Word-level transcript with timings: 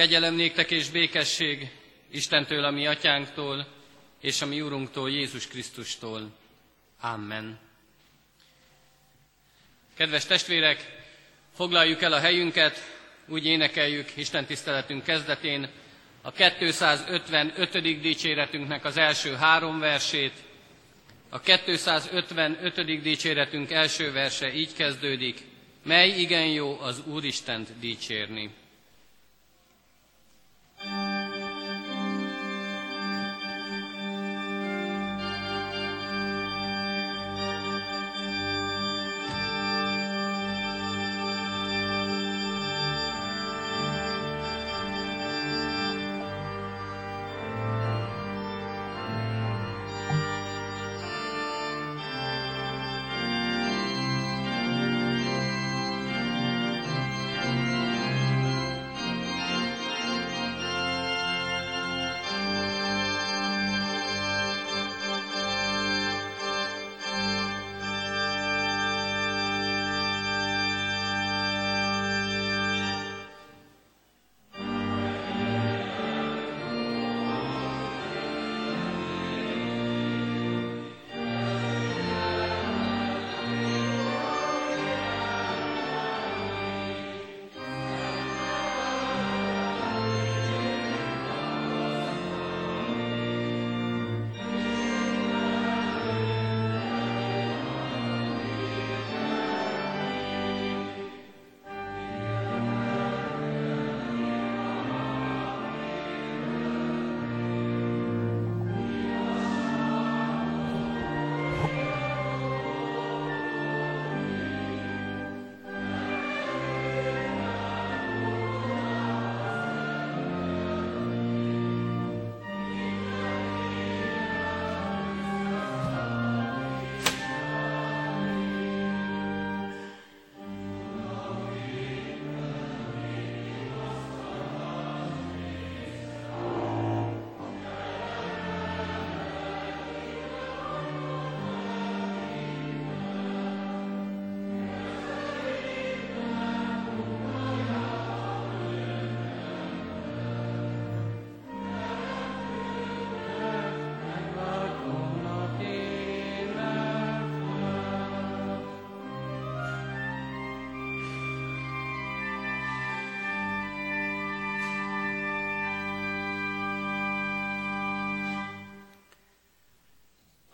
Kegyelem 0.00 0.34
néktek 0.34 0.70
és 0.70 0.90
békesség 0.90 1.70
Istentől, 2.10 2.64
a 2.64 2.70
mi 2.70 2.86
atyánktól, 2.86 3.66
és 4.20 4.42
a 4.42 4.46
mi 4.46 4.60
úrunktól, 4.60 5.10
Jézus 5.10 5.46
Krisztustól. 5.46 6.30
Amen. 7.00 7.58
Kedves 9.96 10.24
testvérek, 10.24 11.04
foglaljuk 11.54 12.02
el 12.02 12.12
a 12.12 12.18
helyünket, 12.18 12.78
úgy 13.26 13.46
énekeljük 13.46 14.16
Isten 14.16 14.44
tiszteletünk 14.44 15.04
kezdetén 15.04 15.70
a 16.22 16.32
255. 16.32 18.00
dicséretünknek 18.00 18.84
az 18.84 18.96
első 18.96 19.34
három 19.34 19.78
versét. 19.78 20.34
A 21.28 21.40
255. 21.40 23.02
dicséretünk 23.02 23.70
első 23.70 24.12
verse 24.12 24.54
így 24.54 24.72
kezdődik, 24.72 25.40
mely 25.82 26.08
igen 26.08 26.46
jó 26.46 26.78
az 26.80 27.02
Úristent 27.06 27.78
dicsérni. 27.78 28.50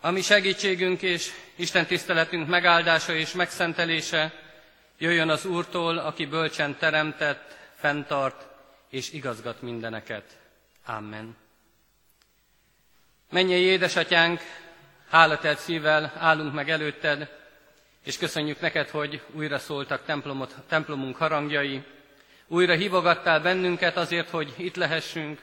Ami 0.07 0.21
segítségünk 0.21 1.01
és 1.01 1.31
Isten 1.55 1.85
tiszteletünk 1.85 2.47
megáldása 2.47 3.13
és 3.13 3.31
megszentelése 3.31 4.33
jöjjön 4.97 5.29
az 5.29 5.45
Úrtól, 5.45 5.97
aki 5.97 6.25
bölcsen 6.25 6.77
teremtett, 6.77 7.57
fenntart 7.75 8.47
és 8.89 9.11
igazgat 9.11 9.61
mindeneket. 9.61 10.23
Amen. 10.85 11.35
Menjél, 13.29 13.71
édesatyánk, 13.71 14.41
hálatelt 15.09 15.59
szívvel 15.59 16.13
állunk 16.17 16.53
meg 16.53 16.69
előtted, 16.69 17.29
és 18.03 18.17
köszönjük 18.17 18.59
neked, 18.59 18.89
hogy 18.89 19.21
újra 19.31 19.59
szóltak 19.59 20.05
templomot, 20.05 20.55
templomunk 20.67 21.15
harangjai, 21.15 21.83
újra 22.47 22.73
hívogattál 22.73 23.39
bennünket 23.39 23.97
azért, 23.97 24.29
hogy 24.29 24.53
itt 24.57 24.75
lehessünk, 24.75 25.41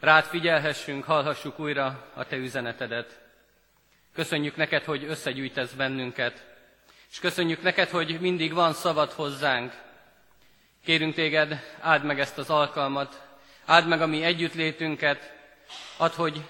rád 0.00 0.24
figyelhessünk, 0.24 1.04
hallhassuk 1.04 1.58
újra 1.58 2.10
a 2.14 2.24
te 2.24 2.36
üzenetedet. 2.36 3.27
Köszönjük 4.18 4.56
neked, 4.56 4.84
hogy 4.84 5.04
összegyűjtesz 5.04 5.72
bennünket, 5.72 6.46
és 7.10 7.18
köszönjük 7.18 7.62
neked, 7.62 7.88
hogy 7.88 8.20
mindig 8.20 8.52
van 8.52 8.72
szavad 8.72 9.12
hozzánk. 9.12 9.72
Kérünk 10.84 11.14
téged, 11.14 11.76
áld 11.80 12.04
meg 12.04 12.20
ezt 12.20 12.38
az 12.38 12.50
alkalmat, 12.50 13.22
áld 13.64 13.88
meg 13.88 14.00
a 14.00 14.06
mi 14.06 14.22
együttlétünket, 14.22 15.32
add, 15.96 16.14
hogy 16.14 16.40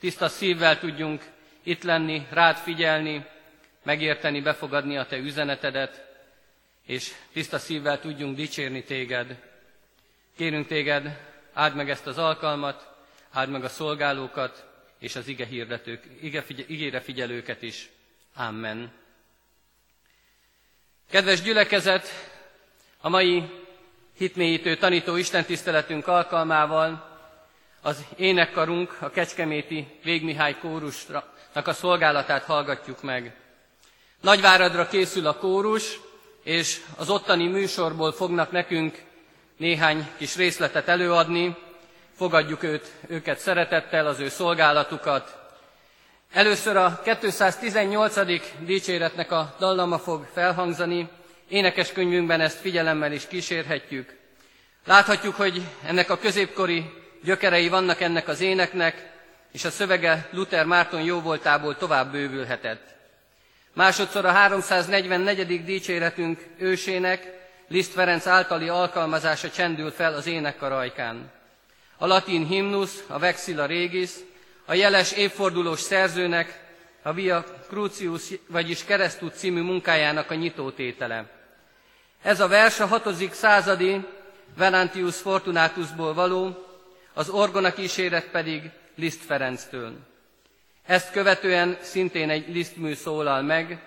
tiszta 0.00 0.28
szívvel 0.28 0.78
tudjunk 0.78 1.22
itt 1.62 1.82
lenni, 1.82 2.26
rád 2.30 2.56
figyelni, 2.56 3.26
megérteni, 3.82 4.40
befogadni 4.40 4.96
a 4.96 5.06
te 5.06 5.16
üzenetedet, 5.16 6.04
és 6.86 7.12
tiszta 7.32 7.58
szívvel 7.58 8.00
tudjunk 8.00 8.36
dicsérni 8.36 8.84
téged. 8.84 9.36
Kérünk 10.36 10.66
téged, 10.66 11.18
áld 11.52 11.74
meg 11.74 11.90
ezt 11.90 12.06
az 12.06 12.18
alkalmat, 12.18 12.94
áld 13.30 13.50
meg 13.50 13.64
a 13.64 13.68
szolgálókat, 13.68 14.71
és 15.02 15.16
az 15.16 15.28
ige 15.28 15.46
hirdetők, 15.46 16.04
ige 16.20 16.42
figy- 16.42 16.70
igére 16.70 17.00
figyelőket 17.00 17.62
is. 17.62 17.88
Amen. 18.34 18.92
Kedves 21.10 21.42
gyülekezet, 21.42 22.08
a 23.00 23.08
mai 23.08 23.42
hitmélyítő 24.16 24.76
tanító 24.76 25.16
istentiszteletünk 25.16 26.06
alkalmával 26.06 27.18
az 27.82 28.04
énekkarunk, 28.16 28.96
a 29.00 29.10
Kecskeméti 29.10 29.86
Végmihály 30.02 30.58
kórusnak 30.58 31.66
a 31.66 31.72
szolgálatát 31.72 32.42
hallgatjuk 32.44 33.02
meg. 33.02 33.34
Nagyváradra 34.20 34.86
készül 34.86 35.26
a 35.26 35.36
kórus, 35.38 36.00
és 36.42 36.80
az 36.96 37.10
ottani 37.10 37.46
műsorból 37.48 38.12
fognak 38.12 38.50
nekünk 38.50 39.02
néhány 39.56 40.08
kis 40.16 40.36
részletet 40.36 40.88
előadni, 40.88 41.56
fogadjuk 42.16 42.62
őt, 42.62 42.92
őket 43.06 43.38
szeretettel, 43.38 44.06
az 44.06 44.20
ő 44.20 44.28
szolgálatukat. 44.28 45.38
Először 46.32 46.76
a 46.76 47.00
218. 47.04 48.14
dicséretnek 48.64 49.32
a 49.32 49.54
dallama 49.58 49.98
fog 49.98 50.26
felhangzani, 50.32 51.08
énekeskönyvünkben 51.48 52.40
ezt 52.40 52.60
figyelemmel 52.60 53.12
is 53.12 53.26
kísérhetjük. 53.26 54.16
Láthatjuk, 54.84 55.34
hogy 55.34 55.62
ennek 55.86 56.10
a 56.10 56.18
középkori 56.18 56.90
gyökerei 57.22 57.68
vannak 57.68 58.00
ennek 58.00 58.28
az 58.28 58.40
éneknek, 58.40 59.10
és 59.52 59.64
a 59.64 59.70
szövege 59.70 60.28
Luther 60.30 60.64
Márton 60.64 61.02
jóvoltából 61.02 61.76
tovább 61.76 62.12
bővülhetett. 62.12 62.94
Másodszor 63.72 64.24
a 64.24 64.30
344. 64.30 65.64
dicséretünk 65.64 66.46
ősének, 66.58 67.40
Liszt 67.68 67.92
Ferenc 67.92 68.26
általi 68.26 68.68
alkalmazása 68.68 69.50
csendül 69.50 69.90
fel 69.90 70.14
az 70.14 70.26
énekkar 70.26 70.72
ajkán 70.72 71.30
a 72.02 72.06
latin 72.06 72.46
himnusz, 72.46 73.04
a 73.06 73.18
Vexilla 73.18 73.66
Regis, 73.66 74.10
a 74.64 74.74
jeles 74.74 75.12
évfordulós 75.12 75.80
szerzőnek, 75.80 76.60
a 77.02 77.12
Via 77.12 77.44
Crucius, 77.68 78.22
vagyis 78.46 78.84
Keresztút 78.84 79.34
című 79.34 79.60
munkájának 79.60 80.30
a 80.30 80.34
nyitótétele. 80.34 81.30
Ez 82.22 82.40
a 82.40 82.48
vers 82.48 82.80
a 82.80 82.86
hatodik 82.86 83.32
századi 83.32 84.04
Venantius 84.56 85.16
Fortunatusból 85.16 86.14
való, 86.14 86.66
az 87.12 87.28
orgona 87.28 87.72
kíséret 87.72 88.26
pedig 88.26 88.70
Liszt 88.94 89.24
Ferenctől. 89.24 89.92
Ezt 90.86 91.12
követően 91.12 91.76
szintén 91.80 92.30
egy 92.30 92.54
Lisztmű 92.54 92.94
szólal 92.94 93.42
meg, 93.42 93.82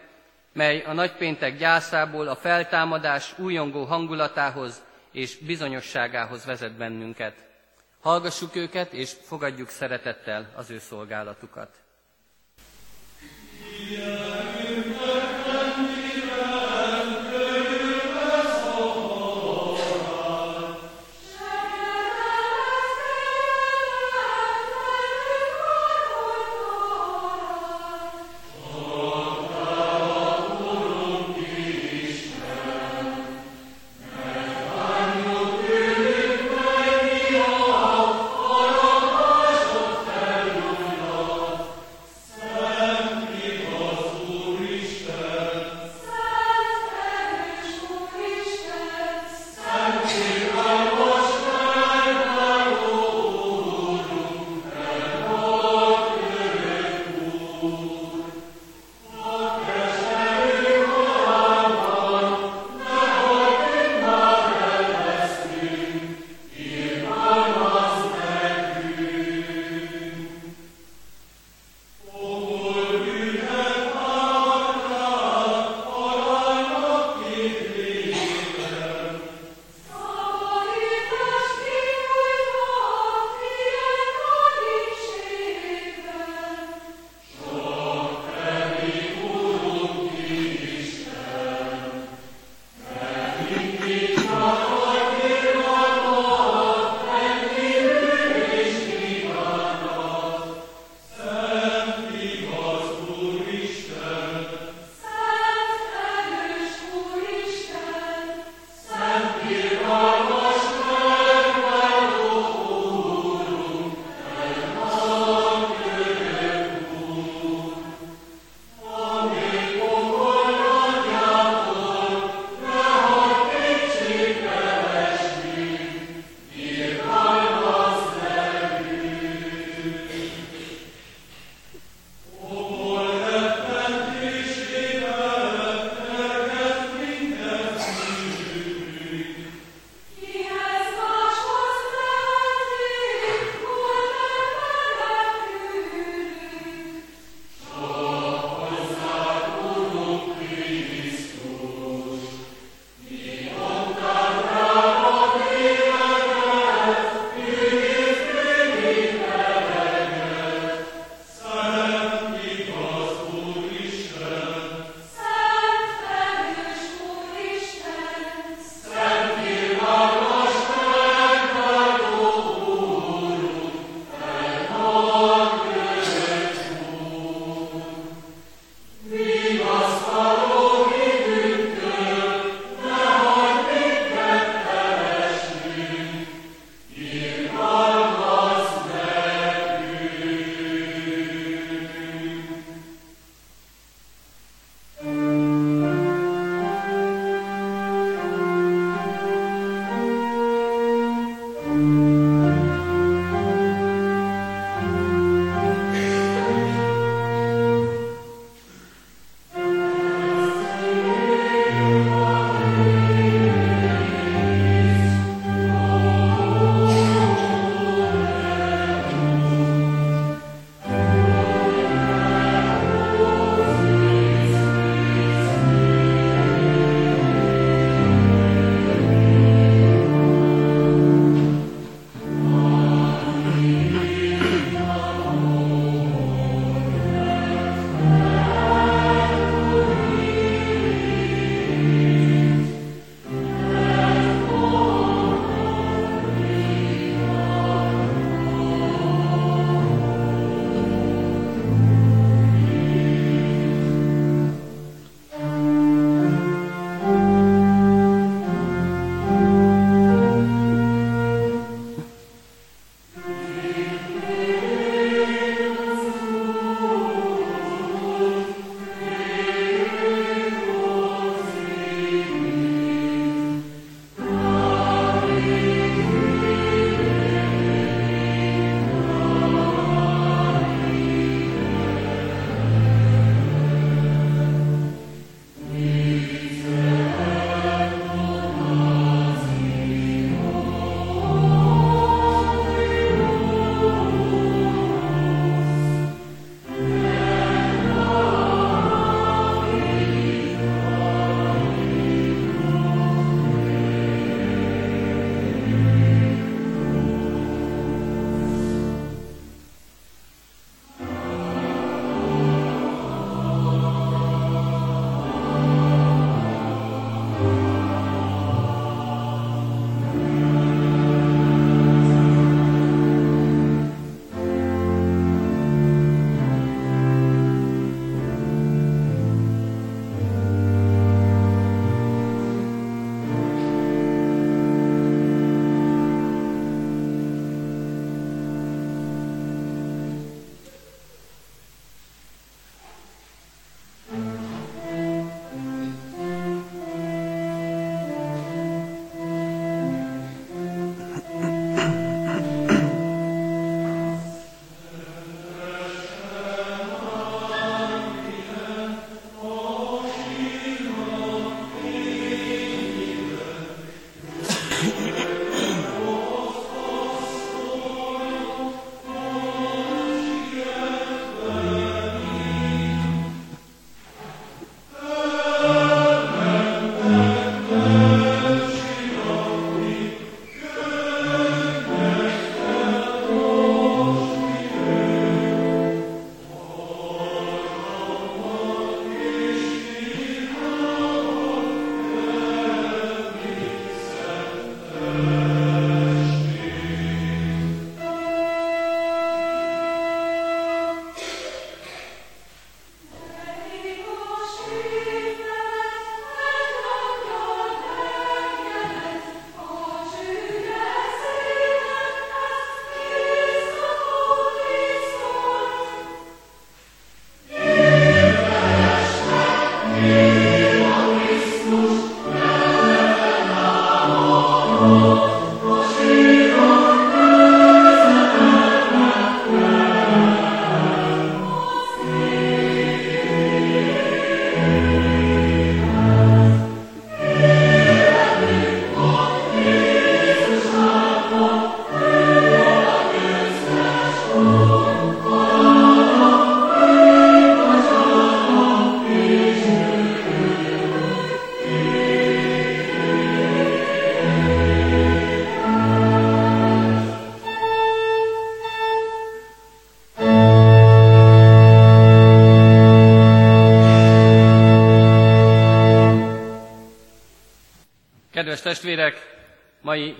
mely 0.54 0.84
a 0.88 0.94
nagypéntek 0.94 1.58
gyászából 1.58 2.28
a 2.28 2.36
feltámadás 2.36 3.34
újongó 3.38 3.84
hangulatához 3.84 4.82
és 5.12 5.38
bizonyosságához 5.38 6.46
vezet 6.46 6.74
bennünket. 6.74 7.46
Hallgassuk 8.06 8.56
őket, 8.56 8.94
és 8.94 9.16
fogadjuk 9.22 9.70
szeretettel 9.70 10.52
az 10.56 10.70
ő 10.70 10.80
szolgálatukat. 10.80 11.70
Yeah. 13.90 14.45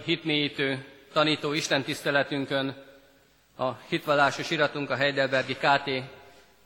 Hitmélyítő 0.06 0.86
tanító 1.14 1.54
Isten 1.54 1.84
tiszteletünkön 1.84 2.84
a 3.58 3.72
hitvallásos 3.88 4.50
iratunk 4.50 4.90
a 4.90 4.96
Heidelbergi 4.96 5.56
KT 5.56 5.90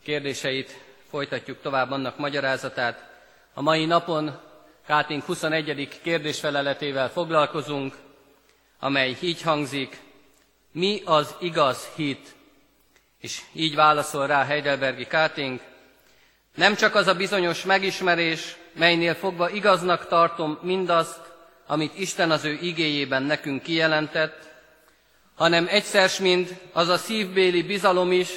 kérdéseit 0.03 0.83
folytatjuk 1.09 1.61
tovább 1.61 1.91
annak 1.91 2.17
magyarázatát. 2.17 3.09
A 3.53 3.61
mai 3.61 3.85
napon 3.85 4.39
kt 4.87 5.23
21. 5.25 5.99
kérdésfeleletével 6.01 7.09
foglalkozunk, 7.09 7.95
amely 8.79 9.17
így 9.21 9.41
hangzik, 9.41 9.97
mi 10.71 11.01
az 11.05 11.35
igaz 11.39 11.87
hit? 11.95 12.35
És 13.19 13.41
így 13.53 13.75
válaszol 13.75 14.27
rá 14.27 14.45
Heidelbergi 14.45 15.05
kt 15.05 15.61
nem 16.55 16.75
csak 16.75 16.95
az 16.95 17.07
a 17.07 17.15
bizonyos 17.15 17.63
megismerés, 17.63 18.55
melynél 18.73 19.13
fogva 19.13 19.49
igaznak 19.49 20.07
tartom 20.07 20.59
mindazt, 20.61 21.28
amit 21.71 21.97
Isten 21.99 22.31
az 22.31 22.45
ő 22.45 22.57
igéjében 22.61 23.23
nekünk 23.23 23.63
kijelentett, 23.63 24.49
hanem 25.35 25.67
egyszer 25.69 26.09
mind 26.19 26.59
az 26.73 26.87
a 26.87 26.97
szívbéli 26.97 27.63
bizalom 27.63 28.11
is, 28.11 28.29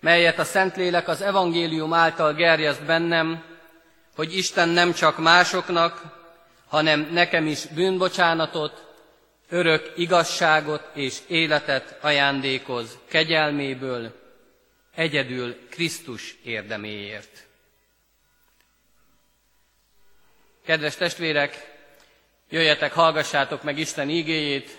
melyet 0.00 0.38
a 0.38 0.44
Szentlélek 0.44 1.08
az 1.08 1.22
evangélium 1.22 1.92
által 1.92 2.34
gerjeszt 2.34 2.84
bennem, 2.84 3.44
hogy 4.14 4.36
Isten 4.36 4.68
nem 4.68 4.92
csak 4.92 5.18
másoknak, 5.18 6.02
hanem 6.66 7.08
nekem 7.12 7.46
is 7.46 7.66
bűnbocsánatot, 7.66 8.86
örök 9.48 9.92
igazságot 9.96 10.90
és 10.94 11.18
életet 11.26 11.98
ajándékoz 12.00 12.98
kegyelméből, 13.08 14.12
egyedül 14.94 15.56
Krisztus 15.70 16.36
érdeméért. 16.44 17.46
Kedves 20.64 20.96
testvérek, 20.96 21.76
Jöjjetek, 22.50 22.92
hallgassátok 22.92 23.62
meg 23.62 23.78
Isten 23.78 24.08
ígéjét, 24.08 24.78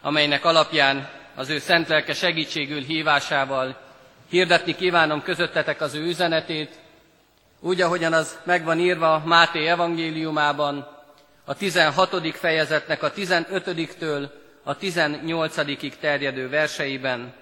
amelynek 0.00 0.44
alapján 0.44 1.10
az 1.34 1.48
ő 1.48 1.58
szent 1.58 1.88
lelke 1.88 2.14
segítségül 2.14 2.80
hívásával 2.80 3.80
hirdetni 4.28 4.74
kívánom 4.74 5.22
közöttetek 5.22 5.80
az 5.80 5.94
ő 5.94 6.06
üzenetét, 6.06 6.78
úgy, 7.60 7.80
ahogyan 7.80 8.12
az 8.12 8.38
megvan 8.44 8.78
írva 8.78 9.22
Máté 9.24 9.66
evangéliumában, 9.66 10.88
a 11.44 11.54
16. 11.54 12.36
fejezetnek 12.36 13.02
a 13.02 13.12
15-től 13.12 14.30
a 14.62 14.76
18 14.76 15.98
terjedő 16.00 16.48
verseiben. 16.48 17.34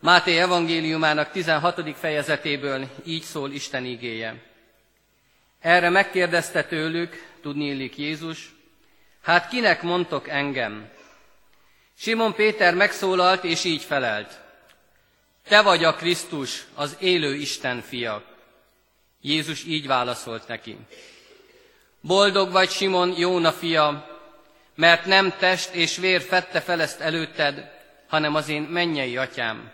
Máté 0.00 0.38
evangéliumának 0.38 1.30
16. 1.30 1.96
fejezetéből 1.96 2.88
így 3.04 3.22
szól 3.22 3.50
Isten 3.50 3.84
igéje. 3.84 4.42
Erre 5.60 5.88
megkérdezte 5.88 6.64
tőlük, 6.64 7.31
tudni 7.42 7.64
illik 7.66 7.98
Jézus, 7.98 8.54
hát 9.22 9.48
kinek 9.48 9.82
mondtok 9.82 10.28
engem? 10.28 10.90
Simon 11.98 12.34
Péter 12.34 12.74
megszólalt, 12.74 13.44
és 13.44 13.64
így 13.64 13.82
felelt. 13.82 14.40
Te 15.48 15.62
vagy 15.62 15.84
a 15.84 15.94
Krisztus, 15.94 16.64
az 16.74 16.96
élő 17.00 17.34
Isten 17.34 17.80
fia. 17.80 18.24
Jézus 19.20 19.64
így 19.64 19.86
válaszolt 19.86 20.48
neki. 20.48 20.76
Boldog 22.00 22.50
vagy 22.50 22.70
Simon, 22.70 23.14
Jóna 23.18 23.52
fia, 23.52 24.18
mert 24.74 25.04
nem 25.04 25.34
test 25.38 25.74
és 25.74 25.96
vér 25.96 26.20
fette 26.20 26.60
fel 26.60 26.80
ezt 26.80 27.00
előtted, 27.00 27.70
hanem 28.08 28.34
az 28.34 28.48
én 28.48 28.62
mennyei 28.62 29.16
atyám. 29.16 29.72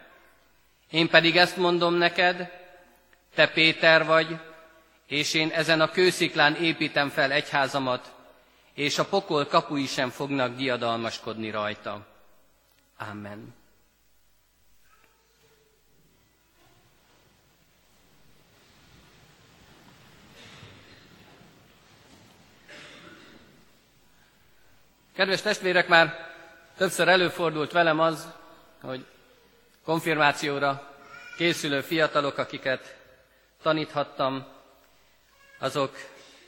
Én 0.91 1.09
pedig 1.09 1.37
ezt 1.37 1.57
mondom 1.57 1.95
neked, 1.95 2.51
te 3.35 3.49
Péter 3.49 4.05
vagy, 4.05 4.37
és 5.09 5.35
én 5.35 5.51
ezen 5.51 5.81
a 5.81 5.91
kősziklán 5.91 6.55
építem 6.55 7.09
fel 7.09 7.33
egyházamat, 7.33 8.15
és 8.75 8.99
a 8.99 9.05
pokol 9.05 9.47
kapui 9.47 9.87
sem 9.87 10.11
fognak 10.11 10.57
diadalmaskodni 10.57 11.51
rajta. 11.51 12.07
Amen. 13.11 13.55
Kedves 25.15 25.43
testvérek, 25.43 25.89
már 25.89 26.33
többször 26.77 27.09
előfordult 27.09 27.73
velem 27.73 28.01
az, 28.01 28.29
hogy 28.83 29.07
konfirmációra 29.85 30.97
készülő 31.37 31.81
fiatalok, 31.81 32.39
akiket 32.39 32.97
taníthattam, 33.63 34.47
azok 35.59 35.97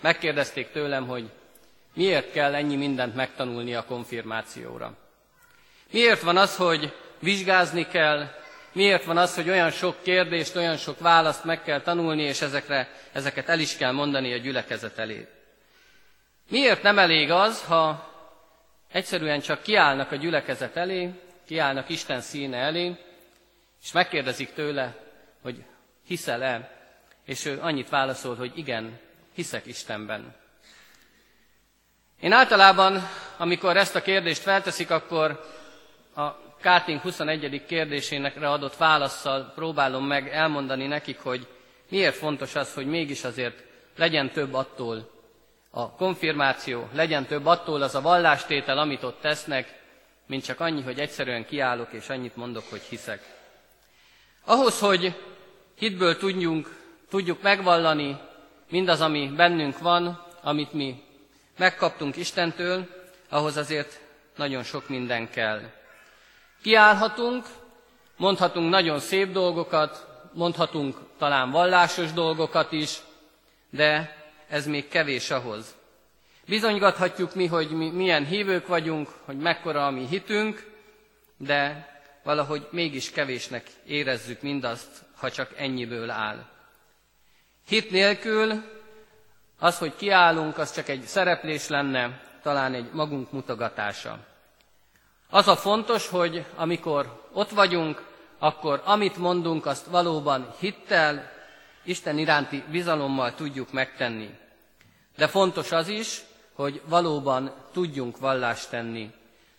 megkérdezték 0.00 0.70
tőlem, 0.70 1.06
hogy 1.06 1.30
miért 1.94 2.32
kell 2.32 2.54
ennyi 2.54 2.76
mindent 2.76 3.14
megtanulni 3.14 3.74
a 3.74 3.84
konfirmációra. 3.84 4.96
Miért 5.90 6.20
van 6.20 6.36
az, 6.36 6.56
hogy 6.56 6.94
vizsgázni 7.18 7.86
kell, 7.86 8.28
miért 8.72 9.04
van 9.04 9.16
az, 9.16 9.34
hogy 9.34 9.48
olyan 9.48 9.70
sok 9.70 10.02
kérdést, 10.02 10.56
olyan 10.56 10.76
sok 10.76 10.98
választ 10.98 11.44
meg 11.44 11.62
kell 11.62 11.80
tanulni, 11.80 12.22
és 12.22 12.40
ezekre, 12.40 12.88
ezeket 13.12 13.48
el 13.48 13.58
is 13.58 13.76
kell 13.76 13.92
mondani 13.92 14.32
a 14.32 14.36
gyülekezet 14.36 14.98
elé. 14.98 15.28
Miért 16.50 16.82
nem 16.82 16.98
elég 16.98 17.30
az, 17.30 17.64
ha 17.64 18.10
egyszerűen 18.92 19.40
csak 19.40 19.62
kiállnak 19.62 20.12
a 20.12 20.16
gyülekezet 20.16 20.76
elé, 20.76 21.10
kiállnak 21.46 21.88
Isten 21.88 22.20
színe 22.20 22.56
elé, 22.56 22.96
és 23.82 23.92
megkérdezik 23.92 24.52
tőle, 24.52 24.96
hogy 25.42 25.64
hiszel-e 26.06 26.79
és 27.30 27.44
ő 27.44 27.58
annyit 27.60 27.88
válaszol, 27.88 28.34
hogy 28.34 28.52
igen, 28.54 28.98
hiszek 29.34 29.66
Istenben. 29.66 30.34
Én 32.20 32.32
általában, 32.32 33.08
amikor 33.36 33.76
ezt 33.76 33.94
a 33.94 34.02
kérdést 34.02 34.42
felteszik, 34.42 34.90
akkor 34.90 35.44
a 36.16 36.28
Káting 36.60 37.00
21. 37.00 37.64
kérdésének 37.66 38.42
adott 38.42 38.76
válaszsal 38.76 39.52
próbálom 39.54 40.06
meg 40.06 40.28
elmondani 40.28 40.86
nekik, 40.86 41.18
hogy 41.18 41.46
miért 41.88 42.16
fontos 42.16 42.54
az, 42.54 42.74
hogy 42.74 42.86
mégis 42.86 43.24
azért 43.24 43.62
legyen 43.96 44.30
több 44.30 44.54
attól, 44.54 45.10
a 45.70 45.90
konfirmáció, 45.90 46.88
legyen 46.92 47.26
több 47.26 47.46
attól 47.46 47.82
az 47.82 47.94
a 47.94 48.00
vallástétel, 48.00 48.78
amit 48.78 49.02
ott 49.02 49.20
tesznek, 49.20 49.82
mint 50.26 50.44
csak 50.44 50.60
annyi, 50.60 50.82
hogy 50.82 50.98
egyszerűen 50.98 51.46
kiállok 51.46 51.92
és 51.92 52.08
annyit 52.08 52.36
mondok, 52.36 52.64
hogy 52.70 52.82
hiszek. 52.82 53.38
Ahhoz, 54.44 54.80
hogy 54.80 55.14
hitből 55.74 56.16
tudjunk, 56.16 56.79
tudjuk 57.10 57.42
megvallani 57.42 58.18
mindaz, 58.68 59.00
ami 59.00 59.32
bennünk 59.36 59.78
van, 59.78 60.26
amit 60.42 60.72
mi 60.72 61.02
megkaptunk 61.58 62.16
Istentől, 62.16 62.86
ahhoz 63.28 63.56
azért 63.56 64.00
nagyon 64.36 64.62
sok 64.62 64.88
minden 64.88 65.30
kell. 65.30 65.60
Kiállhatunk, 66.62 67.46
mondhatunk 68.16 68.70
nagyon 68.70 68.98
szép 68.98 69.32
dolgokat, 69.32 70.06
mondhatunk 70.32 70.96
talán 71.18 71.50
vallásos 71.50 72.12
dolgokat 72.12 72.72
is, 72.72 72.98
de 73.70 74.16
ez 74.48 74.66
még 74.66 74.88
kevés 74.88 75.30
ahhoz. 75.30 75.74
Bizonygathatjuk 76.46 77.34
mi, 77.34 77.46
hogy 77.46 77.70
mi 77.70 77.90
milyen 77.90 78.26
hívők 78.26 78.66
vagyunk, 78.66 79.08
hogy 79.24 79.36
mekkora 79.36 79.86
a 79.86 79.90
mi 79.90 80.06
hitünk, 80.06 80.70
de 81.36 81.88
valahogy 82.22 82.68
mégis 82.70 83.10
kevésnek 83.10 83.66
érezzük 83.86 84.42
mindazt, 84.42 85.04
ha 85.16 85.30
csak 85.30 85.52
ennyiből 85.56 86.10
áll. 86.10 86.49
Hit 87.70 87.90
nélkül 87.90 88.62
az, 89.58 89.78
hogy 89.78 89.96
kiállunk, 89.96 90.58
az 90.58 90.72
csak 90.72 90.88
egy 90.88 91.02
szereplés 91.02 91.68
lenne, 91.68 92.20
talán 92.42 92.74
egy 92.74 92.90
magunk 92.92 93.32
mutogatása. 93.32 94.18
Az 95.28 95.48
a 95.48 95.56
fontos, 95.56 96.08
hogy 96.08 96.44
amikor 96.56 97.28
ott 97.32 97.50
vagyunk, 97.50 98.02
akkor 98.38 98.82
amit 98.84 99.16
mondunk, 99.16 99.66
azt 99.66 99.86
valóban 99.86 100.54
hittel, 100.58 101.30
Isten 101.84 102.18
iránti 102.18 102.64
bizalommal 102.70 103.34
tudjuk 103.34 103.72
megtenni. 103.72 104.38
De 105.16 105.26
fontos 105.26 105.72
az 105.72 105.88
is, 105.88 106.20
hogy 106.52 106.82
valóban 106.84 107.52
tudjunk 107.72 108.18
vallást 108.18 108.70
tenni. 108.70 109.10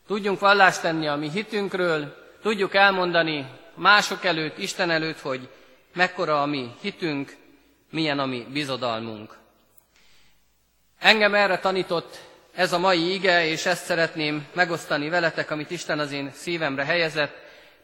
Tudjunk 0.08 0.40
vallást 0.40 0.82
tenni 0.82 1.08
a 1.08 1.16
mi 1.16 1.30
hitünkről, 1.30 2.16
tudjuk 2.42 2.76
elmondani 2.76 3.50
mások 3.74 4.26
előtt, 4.26 4.58
Isten 4.58 4.90
előtt, 4.90 5.20
hogy 5.20 5.50
mekkora 5.94 6.42
a 6.42 6.46
mi 6.46 6.76
hitünk, 6.82 7.40
milyen 7.92 8.20
a 8.20 8.26
mi 8.26 8.48
bizodalmunk. 8.52 9.38
Engem 11.00 11.36
erre 11.36 11.60
tanított 11.60 12.20
ez 12.56 12.74
a 12.74 12.80
mai 12.80 13.14
ige, 13.14 13.46
és 13.46 13.66
ezt 13.66 13.86
szeretném 13.86 14.48
megosztani 14.54 15.10
veletek, 15.10 15.52
amit 15.52 15.72
Isten 15.72 16.00
az 16.00 16.12
én 16.12 16.32
szívemre 16.34 16.86
helyezett, 16.86 17.36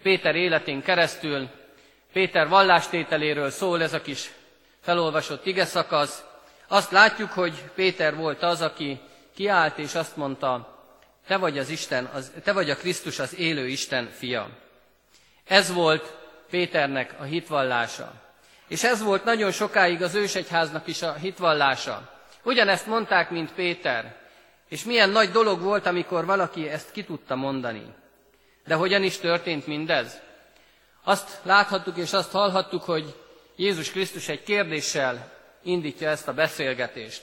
Péter 0.01 0.35
életén 0.35 0.81
keresztül. 0.81 1.49
Péter 2.13 2.47
vallástételéről 2.47 3.49
szól 3.49 3.81
ez 3.81 3.93
a 3.93 4.01
kis 4.01 4.31
felolvasott 4.81 5.45
ige 5.45 5.65
szakasz. 5.65 6.23
Azt 6.67 6.91
látjuk, 6.91 7.31
hogy 7.31 7.63
Péter 7.75 8.15
volt 8.15 8.43
az, 8.43 8.61
aki 8.61 8.99
kiállt, 9.35 9.77
és 9.77 9.95
azt 9.95 10.15
mondta, 10.15 10.77
te 11.27 11.37
vagy, 11.37 11.57
az 11.57 11.69
Isten, 11.69 12.05
az, 12.05 12.31
te 12.43 12.51
vagy 12.51 12.69
a 12.69 12.75
Krisztus, 12.75 13.19
az 13.19 13.35
élő 13.35 13.67
Isten 13.67 14.09
fia. 14.17 14.49
Ez 15.43 15.73
volt 15.73 16.15
Péternek 16.49 17.15
a 17.19 17.23
hitvallása. 17.23 18.26
És 18.67 18.83
ez 18.83 19.03
volt 19.03 19.23
nagyon 19.23 19.51
sokáig 19.51 20.01
az 20.01 20.15
ősegyháznak 20.15 20.87
is 20.87 21.01
a 21.01 21.13
hitvallása. 21.13 22.09
Ugyanezt 22.43 22.87
mondták, 22.87 23.29
mint 23.29 23.53
Péter. 23.53 24.15
És 24.69 24.83
milyen 24.83 25.09
nagy 25.09 25.31
dolog 25.31 25.61
volt, 25.61 25.85
amikor 25.85 26.25
valaki 26.25 26.69
ezt 26.69 26.91
ki 26.91 27.03
tudta 27.03 27.35
mondani. 27.35 27.93
De 28.65 28.75
hogyan 28.75 29.03
is 29.03 29.17
történt 29.17 29.67
mindez? 29.67 30.19
Azt 31.03 31.39
láthattuk 31.43 31.97
és 31.97 32.13
azt 32.13 32.31
hallhattuk, 32.31 32.83
hogy 32.83 33.15
Jézus 33.55 33.91
Krisztus 33.91 34.27
egy 34.27 34.43
kérdéssel 34.43 35.31
indítja 35.63 36.09
ezt 36.09 36.27
a 36.27 36.33
beszélgetést. 36.33 37.21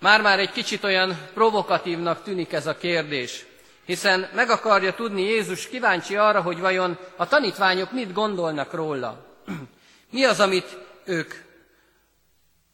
Már-már 0.00 0.38
egy 0.38 0.50
kicsit 0.52 0.84
olyan 0.84 1.18
provokatívnak 1.34 2.22
tűnik 2.22 2.52
ez 2.52 2.66
a 2.66 2.76
kérdés, 2.76 3.44
hiszen 3.84 4.28
meg 4.34 4.50
akarja 4.50 4.94
tudni 4.94 5.22
Jézus, 5.22 5.68
kíváncsi 5.68 6.16
arra, 6.16 6.42
hogy 6.42 6.60
vajon 6.60 6.98
a 7.16 7.28
tanítványok 7.28 7.92
mit 7.92 8.12
gondolnak 8.12 8.72
róla. 8.72 9.26
Mi 10.10 10.24
az, 10.24 10.40
amit 10.40 10.78
ők 11.04 11.34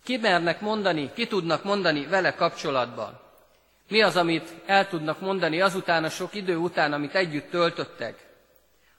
kimernek 0.05 0.61
mondani, 0.61 1.11
ki 1.14 1.27
tudnak 1.27 1.64
mondani 1.64 2.07
vele 2.07 2.35
kapcsolatban? 2.35 3.21
Mi 3.88 4.03
az, 4.03 4.16
amit 4.16 4.49
el 4.66 4.88
tudnak 4.88 5.21
mondani 5.21 5.61
azután 5.61 6.05
a 6.05 6.09
sok 6.09 6.35
idő 6.35 6.57
után, 6.57 6.92
amit 6.92 7.14
együtt 7.14 7.51
töltöttek? 7.51 8.27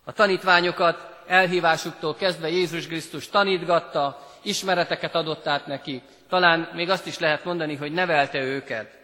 A 0.04 0.12
tanítványokat 0.12 1.13
elhívásuktól 1.28 2.15
kezdve 2.15 2.50
Jézus 2.50 2.88
Krisztus 2.88 3.30
tanítgatta, 3.30 4.28
ismereteket 4.41 5.15
adott 5.15 5.48
át 5.48 5.67
nekik. 5.67 6.04
Talán 6.30 6.69
még 6.74 6.89
azt 6.89 7.08
is 7.08 7.19
lehet 7.19 7.43
mondani, 7.43 7.76
hogy 7.76 7.91
nevelte 7.91 8.39
őket. 8.41 8.98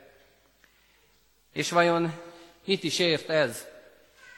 És 1.53 1.71
vajon 1.71 2.13
mit 2.65 2.83
is 2.83 2.99
ért 2.99 3.29
ez? 3.29 3.65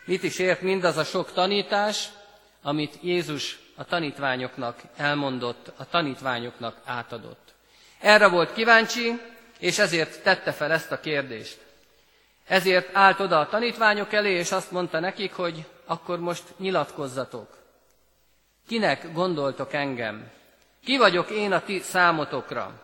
Mit 0.06 0.24
is 0.24 0.40
ért 0.40 0.62
mindaz 0.62 0.98
a 0.98 1.04
sok 1.04 1.34
tanítás, 1.34 2.10
amit 2.62 2.98
Jézus 3.02 3.60
a 3.82 3.86
tanítványoknak 3.86 4.80
elmondott, 4.96 5.72
a 5.78 5.90
tanítványoknak 5.90 6.78
átadott? 6.86 7.54
Erre 8.00 8.28
volt 8.28 8.54
kíváncsi, 8.54 9.22
és 9.60 9.80
ezért 9.80 10.24
tette 10.24 10.52
fel 10.52 10.72
ezt 10.72 10.92
a 10.92 11.00
kérdést. 11.00 11.60
Ezért 12.48 12.96
állt 12.96 13.20
oda 13.20 13.40
a 13.40 13.48
tanítványok 13.48 14.14
elé, 14.14 14.32
és 14.32 14.52
azt 14.52 14.72
mondta 14.72 15.00
nekik, 15.00 15.34
hogy 15.34 15.66
akkor 15.86 16.20
most 16.20 16.44
nyilatkozzatok. 16.58 17.58
Kinek 18.68 19.14
gondoltok 19.14 19.74
engem? 19.74 20.32
Ki 20.84 20.98
vagyok 20.98 21.30
én 21.30 21.52
a 21.52 21.64
ti 21.64 21.80
számotokra? 21.80 22.82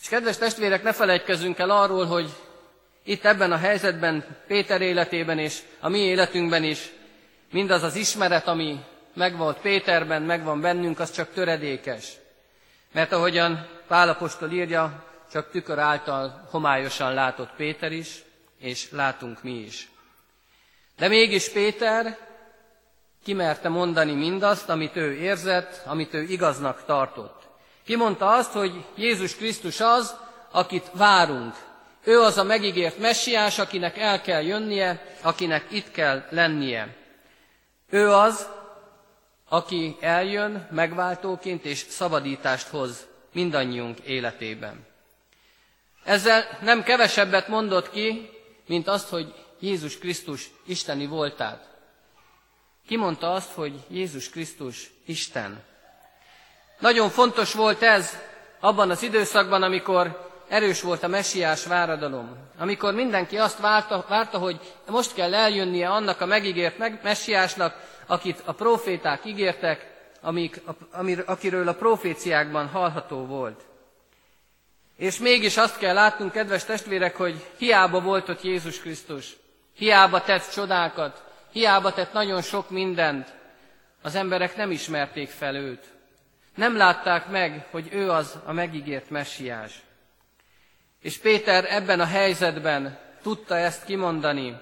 És 0.00 0.08
kedves 0.08 0.36
testvérek, 0.36 0.82
ne 0.82 0.92
felejtkezzünk 0.92 1.58
el 1.58 1.70
arról, 1.70 2.06
hogy 2.06 2.30
itt 3.02 3.24
ebben 3.24 3.52
a 3.52 3.56
helyzetben, 3.56 4.24
Péter 4.46 4.80
életében 4.80 5.38
és 5.38 5.62
a 5.80 5.88
mi 5.88 5.98
életünkben 5.98 6.64
is 6.64 6.92
mindaz 7.50 7.82
az 7.82 7.94
ismeret, 7.94 8.46
ami 8.46 8.80
megvolt 9.14 9.58
Péterben, 9.58 10.22
megvan 10.22 10.60
bennünk, 10.60 11.00
az 11.00 11.10
csak 11.10 11.32
töredékes. 11.32 12.12
Mert 12.92 13.12
ahogyan 13.12 13.68
Pálapostól 13.86 14.50
írja, 14.50 15.04
csak 15.32 15.50
tükör 15.50 15.78
által 15.78 16.48
homályosan 16.50 17.14
látott 17.14 17.50
Péter 17.56 17.92
is, 17.92 18.22
és 18.58 18.90
látunk 18.90 19.42
mi 19.42 19.52
is. 19.52 19.90
De 20.96 21.08
mégis 21.08 21.48
Péter 21.48 22.18
kimerte 23.24 23.68
mondani 23.68 24.12
mindazt, 24.12 24.68
amit 24.68 24.96
ő 24.96 25.14
érzett, 25.14 25.82
amit 25.86 26.14
ő 26.14 26.22
igaznak 26.22 26.84
tartott. 26.84 27.42
Kimondta 27.84 28.28
azt, 28.32 28.52
hogy 28.52 28.84
Jézus 28.96 29.36
Krisztus 29.36 29.80
az, 29.80 30.16
akit 30.50 30.90
várunk. 30.92 31.54
Ő 32.04 32.20
az 32.20 32.38
a 32.38 32.42
megígért 32.42 32.98
messiás, 32.98 33.58
akinek 33.58 33.98
el 33.98 34.20
kell 34.20 34.42
jönnie, 34.42 35.16
akinek 35.22 35.66
itt 35.70 35.90
kell 35.90 36.24
lennie. 36.30 36.96
Ő 37.90 38.10
az, 38.12 38.48
aki 39.52 39.96
eljön 40.00 40.68
megváltóként 40.70 41.64
és 41.64 41.86
szabadítást 41.88 42.68
hoz 42.68 43.06
mindannyiunk 43.32 43.98
életében. 43.98 44.86
Ezzel 46.04 46.58
nem 46.62 46.82
kevesebbet 46.82 47.48
mondott 47.48 47.90
ki, 47.90 48.30
mint 48.66 48.88
azt, 48.88 49.08
hogy 49.08 49.34
Jézus 49.60 49.98
Krisztus 49.98 50.50
isteni 50.66 51.06
voltát. 51.06 51.68
Kimondta 52.86 53.32
azt, 53.32 53.52
hogy 53.52 53.80
Jézus 53.88 54.30
Krisztus 54.30 54.90
Isten. 55.06 55.62
Nagyon 56.78 57.10
fontos 57.10 57.52
volt 57.52 57.82
ez 57.82 58.18
abban 58.60 58.90
az 58.90 59.02
időszakban, 59.02 59.62
amikor 59.62 60.31
erős 60.52 60.80
volt 60.82 61.02
a 61.02 61.08
messiás 61.08 61.66
váradalom. 61.66 62.36
Amikor 62.58 62.94
mindenki 62.94 63.38
azt 63.38 63.58
várta, 63.58 64.04
várta, 64.08 64.38
hogy 64.38 64.60
most 64.86 65.14
kell 65.14 65.34
eljönnie 65.34 65.88
annak 65.88 66.20
a 66.20 66.26
megígért 66.26 67.02
messiásnak, 67.02 67.74
akit 68.06 68.42
a 68.44 68.52
proféták 68.52 69.24
ígértek, 69.24 69.90
amik, 70.20 70.60
amir, 70.90 71.22
akiről 71.26 71.68
a 71.68 71.74
proféciákban 71.74 72.68
hallható 72.68 73.26
volt. 73.26 73.60
És 74.96 75.18
mégis 75.18 75.56
azt 75.56 75.78
kell 75.78 75.94
látnunk, 75.94 76.32
kedves 76.32 76.64
testvérek, 76.64 77.16
hogy 77.16 77.46
hiába 77.56 78.00
volt 78.00 78.28
ott 78.28 78.42
Jézus 78.42 78.80
Krisztus, 78.80 79.36
hiába 79.76 80.22
tett 80.22 80.50
csodákat, 80.50 81.22
hiába 81.52 81.92
tett 81.92 82.12
nagyon 82.12 82.42
sok 82.42 82.70
mindent, 82.70 83.32
az 84.02 84.14
emberek 84.14 84.56
nem 84.56 84.70
ismerték 84.70 85.28
fel 85.28 85.54
őt. 85.54 85.84
Nem 86.54 86.76
látták 86.76 87.28
meg, 87.28 87.66
hogy 87.70 87.88
ő 87.92 88.10
az 88.10 88.38
a 88.44 88.52
megígért 88.52 89.10
messiás. 89.10 89.82
És 91.02 91.18
Péter 91.18 91.64
ebben 91.68 92.00
a 92.00 92.04
helyzetben 92.04 92.98
tudta 93.22 93.56
ezt 93.56 93.84
kimondani. 93.84 94.56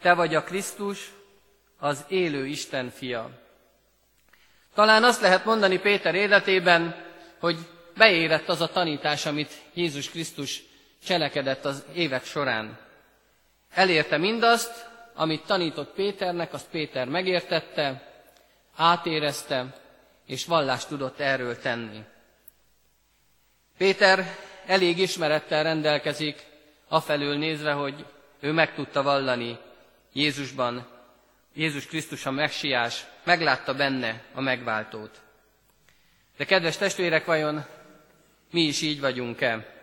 Te 0.00 0.14
vagy 0.14 0.34
a 0.34 0.42
Krisztus, 0.42 1.12
az 1.78 2.04
élő 2.08 2.46
Isten 2.46 2.90
fia. 2.90 3.30
Talán 4.74 5.04
azt 5.04 5.20
lehet 5.20 5.44
mondani 5.44 5.78
Péter 5.78 6.14
életében, 6.14 7.04
hogy 7.38 7.56
beérett 7.96 8.48
az 8.48 8.60
a 8.60 8.68
tanítás, 8.68 9.26
amit 9.26 9.52
Jézus 9.74 10.10
Krisztus 10.10 10.62
cselekedett 11.04 11.64
az 11.64 11.84
évek 11.94 12.24
során. 12.24 12.78
Elérte 13.74 14.16
mindazt, 14.16 14.86
amit 15.14 15.46
tanított 15.46 15.94
Péternek, 15.94 16.52
azt 16.52 16.68
Péter 16.70 17.08
megértette, 17.08 18.12
átérezte, 18.76 19.74
és 20.26 20.46
vallást 20.46 20.88
tudott 20.88 21.20
erről 21.20 21.58
tenni. 21.58 22.04
Péter 23.76 24.36
elég 24.68 24.98
ismerettel 24.98 25.62
rendelkezik, 25.62 26.46
afelől 26.88 27.36
nézve, 27.36 27.72
hogy 27.72 28.04
ő 28.40 28.52
meg 28.52 28.74
tudta 28.74 29.02
vallani 29.02 29.58
Jézusban, 30.12 30.86
Jézus 31.54 31.86
Krisztus 31.86 32.26
a 32.26 32.30
messiás, 32.30 33.04
meglátta 33.24 33.74
benne 33.74 34.22
a 34.34 34.40
megváltót. 34.40 35.20
De 36.36 36.44
kedves 36.44 36.76
testvérek, 36.76 37.24
vajon 37.24 37.64
mi 38.50 38.60
is 38.60 38.82
így 38.82 39.00
vagyunk-e? 39.00 39.76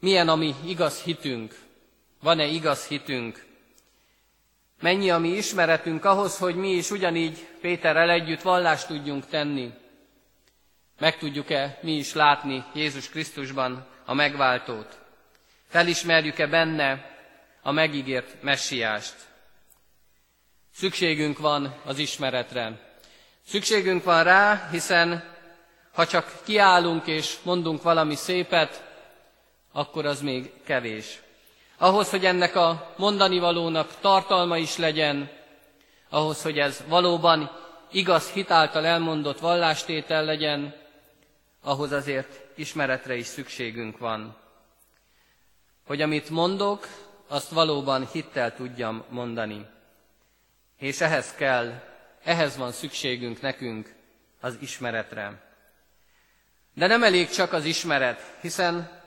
Milyen 0.00 0.28
a 0.28 0.36
mi 0.36 0.54
igaz 0.64 1.02
hitünk? 1.02 1.58
Van-e 2.22 2.46
igaz 2.46 2.86
hitünk? 2.86 3.44
Mennyi 4.80 5.10
a 5.10 5.18
mi 5.18 5.28
ismeretünk 5.28 6.04
ahhoz, 6.04 6.38
hogy 6.38 6.54
mi 6.54 6.70
is 6.70 6.90
ugyanígy 6.90 7.48
Péterrel 7.60 8.10
együtt 8.10 8.42
vallást 8.42 8.86
tudjunk 8.86 9.26
tenni? 9.26 9.72
Meg 10.98 11.18
tudjuk-e 11.18 11.78
mi 11.82 11.92
is 11.92 12.12
látni 12.12 12.64
Jézus 12.74 13.08
Krisztusban 13.08 13.86
a 14.04 14.14
megváltót? 14.14 14.98
Felismerjük-e 15.68 16.46
benne 16.46 17.10
a 17.62 17.70
megígért 17.70 18.42
messiást? 18.42 19.14
Szükségünk 20.74 21.38
van 21.38 21.74
az 21.84 21.98
ismeretre. 21.98 22.80
Szükségünk 23.46 24.04
van 24.04 24.24
rá, 24.24 24.68
hiszen 24.70 25.32
ha 25.92 26.06
csak 26.06 26.32
kiállunk 26.44 27.06
és 27.06 27.36
mondunk 27.42 27.82
valami 27.82 28.14
szépet, 28.14 28.84
akkor 29.72 30.06
az 30.06 30.20
még 30.20 30.52
kevés. 30.64 31.20
Ahhoz, 31.78 32.10
hogy 32.10 32.24
ennek 32.24 32.56
a 32.56 32.94
mondani 32.96 33.38
valónak 33.38 33.94
tartalma 34.00 34.56
is 34.56 34.76
legyen, 34.76 35.30
ahhoz, 36.08 36.42
hogy 36.42 36.58
ez 36.58 36.84
valóban 36.88 37.50
igaz 37.90 38.30
hitáltal 38.30 38.86
elmondott 38.86 39.38
vallástétel 39.38 40.24
legyen, 40.24 40.74
ahhoz 41.64 41.92
azért 41.92 42.40
ismeretre 42.54 43.14
is 43.14 43.26
szükségünk 43.26 43.98
van. 43.98 44.36
Hogy 45.86 46.00
amit 46.02 46.30
mondok, 46.30 46.88
azt 47.28 47.50
valóban 47.50 48.08
hittel 48.12 48.54
tudjam 48.54 49.04
mondani. 49.08 49.66
És 50.78 51.00
ehhez 51.00 51.34
kell, 51.34 51.82
ehhez 52.24 52.56
van 52.56 52.72
szükségünk 52.72 53.40
nekünk 53.40 53.94
az 54.40 54.56
ismeretre. 54.60 55.42
De 56.74 56.86
nem 56.86 57.02
elég 57.02 57.28
csak 57.28 57.52
az 57.52 57.64
ismeret, 57.64 58.20
hiszen 58.40 59.02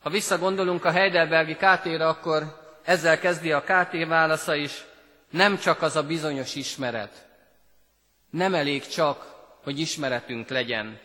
ha 0.00 0.10
visszagondolunk 0.10 0.84
a 0.84 0.90
Heidelbergi 0.90 1.54
KT-re, 1.54 2.08
akkor 2.08 2.64
ezzel 2.84 3.18
kezdi 3.18 3.52
a 3.52 3.62
KT 3.62 4.06
válasza 4.06 4.54
is, 4.54 4.84
nem 5.30 5.58
csak 5.58 5.82
az 5.82 5.96
a 5.96 6.02
bizonyos 6.02 6.54
ismeret. 6.54 7.26
Nem 8.30 8.54
elég 8.54 8.86
csak, 8.86 9.34
hogy 9.62 9.78
ismeretünk 9.80 10.48
legyen. 10.48 11.00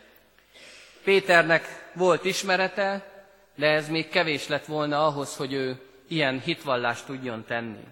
Péternek 1.04 1.90
volt 1.94 2.24
ismerete, 2.24 3.06
de 3.54 3.66
ez 3.66 3.88
még 3.88 4.08
kevés 4.08 4.48
lett 4.48 4.64
volna 4.64 5.06
ahhoz, 5.06 5.36
hogy 5.36 5.52
ő 5.52 5.80
ilyen 6.08 6.40
hitvallást 6.40 7.06
tudjon 7.06 7.44
tenni. 7.44 7.84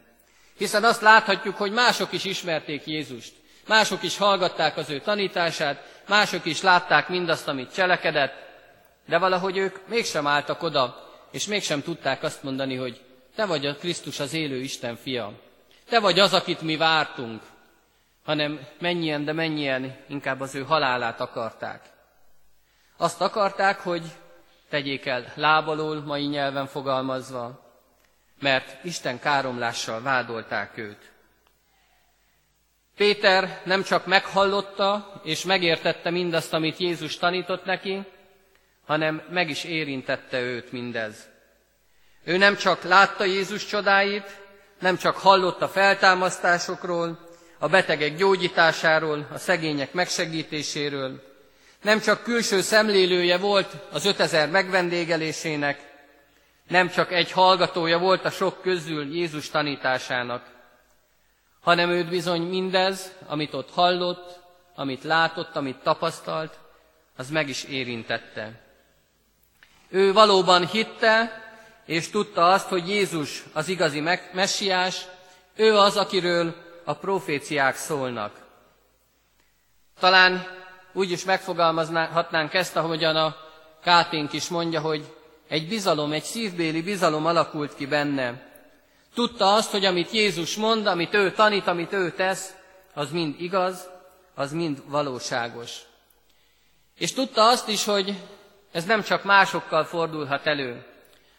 Hiszen 0.56 0.84
azt 0.84 1.00
láthatjuk, 1.00 1.56
hogy 1.56 1.72
mások 1.72 2.12
is 2.12 2.24
ismerték 2.24 2.86
Jézust. 2.86 3.32
Mások 3.66 4.02
is 4.02 4.16
hallgatták 4.16 4.76
az 4.76 4.90
ő 4.90 5.00
tanítását, 5.00 6.02
mások 6.08 6.44
is 6.44 6.62
látták 6.62 7.08
mindazt, 7.08 7.48
amit 7.48 7.72
cselekedett, 7.72 8.32
de 9.06 9.18
valahogy 9.18 9.56
ők 9.56 9.88
mégsem 9.88 10.26
álltak 10.26 10.62
oda, 10.62 11.08
és 11.30 11.46
mégsem 11.46 11.82
tudták 11.82 12.22
azt 12.22 12.42
mondani, 12.42 12.76
hogy 12.76 13.00
te 13.34 13.46
vagy 13.46 13.66
a 13.66 13.74
Krisztus 13.74 14.20
az 14.20 14.34
élő 14.34 14.56
Isten 14.56 14.96
fia. 14.96 15.32
Te 15.88 16.00
vagy 16.00 16.18
az, 16.18 16.32
akit 16.32 16.60
mi 16.60 16.76
vártunk, 16.76 17.42
hanem 18.24 18.66
mennyien, 18.78 19.24
de 19.24 19.32
mennyien 19.32 19.96
inkább 20.08 20.40
az 20.40 20.54
ő 20.54 20.62
halálát 20.62 21.20
akarták. 21.20 21.82
Azt 23.00 23.20
akarták, 23.20 23.80
hogy 23.80 24.02
tegyék 24.68 25.06
el 25.06 25.32
lábalól, 25.34 26.00
mai 26.00 26.26
nyelven 26.26 26.66
fogalmazva, 26.66 27.60
mert 28.40 28.84
Isten 28.84 29.18
káromlással 29.18 30.02
vádolták 30.02 30.78
őt. 30.78 31.12
Péter 32.96 33.60
nem 33.64 33.82
csak 33.82 34.06
meghallotta 34.06 35.20
és 35.24 35.44
megértette 35.44 36.10
mindazt, 36.10 36.52
amit 36.52 36.78
Jézus 36.78 37.16
tanított 37.16 37.64
neki, 37.64 38.06
hanem 38.86 39.22
meg 39.30 39.48
is 39.48 39.64
érintette 39.64 40.40
őt 40.40 40.72
mindez. 40.72 41.28
Ő 42.24 42.36
nem 42.36 42.56
csak 42.56 42.82
látta 42.82 43.24
Jézus 43.24 43.66
csodáit, 43.66 44.40
nem 44.78 44.96
csak 44.96 45.16
hallotta 45.16 45.68
feltámasztásokról, 45.68 47.28
a 47.58 47.68
betegek 47.68 48.16
gyógyításáról, 48.16 49.26
a 49.32 49.38
szegények 49.38 49.92
megsegítéséről, 49.92 51.29
nem 51.82 52.00
csak 52.00 52.22
külső 52.22 52.60
szemlélője 52.60 53.38
volt 53.38 53.76
az 53.92 54.04
5000 54.04 54.50
megvendégelésének, 54.50 55.88
nem 56.68 56.90
csak 56.90 57.12
egy 57.12 57.30
hallgatója 57.30 57.98
volt 57.98 58.24
a 58.24 58.30
sok 58.30 58.62
közül 58.62 59.14
Jézus 59.14 59.50
tanításának, 59.50 60.46
hanem 61.60 61.90
őt 61.90 62.08
bizony 62.08 62.42
mindez, 62.42 63.12
amit 63.26 63.54
ott 63.54 63.70
hallott, 63.70 64.40
amit 64.74 65.04
látott, 65.04 65.56
amit 65.56 65.82
tapasztalt, 65.82 66.58
az 67.16 67.30
meg 67.30 67.48
is 67.48 67.64
érintette. 67.64 68.60
Ő 69.88 70.12
valóban 70.12 70.66
hitte, 70.66 71.42
és 71.86 72.10
tudta 72.10 72.48
azt, 72.48 72.68
hogy 72.68 72.88
Jézus 72.88 73.44
az 73.52 73.68
igazi 73.68 74.02
messiás, 74.32 75.06
ő 75.56 75.76
az, 75.76 75.96
akiről 75.96 76.54
a 76.84 76.94
proféciák 76.94 77.76
szólnak. 77.76 78.36
Talán 79.98 80.59
úgy 80.92 81.10
is 81.10 81.24
megfogalmazhatnánk 81.24 82.54
ezt, 82.54 82.76
ahogyan 82.76 83.16
a 83.16 83.36
Káténk 83.82 84.32
is 84.32 84.48
mondja, 84.48 84.80
hogy 84.80 85.14
egy 85.48 85.68
bizalom, 85.68 86.12
egy 86.12 86.22
szívbéli 86.22 86.82
bizalom 86.82 87.26
alakult 87.26 87.74
ki 87.74 87.86
benne. 87.86 88.42
Tudta 89.14 89.54
azt, 89.54 89.70
hogy 89.70 89.84
amit 89.84 90.10
Jézus 90.10 90.56
mond, 90.56 90.86
amit 90.86 91.14
ő 91.14 91.32
tanít, 91.32 91.66
amit 91.66 91.92
ő 91.92 92.10
tesz, 92.10 92.54
az 92.94 93.10
mind 93.10 93.34
igaz, 93.40 93.88
az 94.34 94.52
mind 94.52 94.82
valóságos. 94.86 95.80
És 96.98 97.12
tudta 97.12 97.48
azt 97.48 97.68
is, 97.68 97.84
hogy 97.84 98.16
ez 98.72 98.84
nem 98.84 99.02
csak 99.02 99.24
másokkal 99.24 99.84
fordulhat 99.84 100.46
elő, 100.46 100.84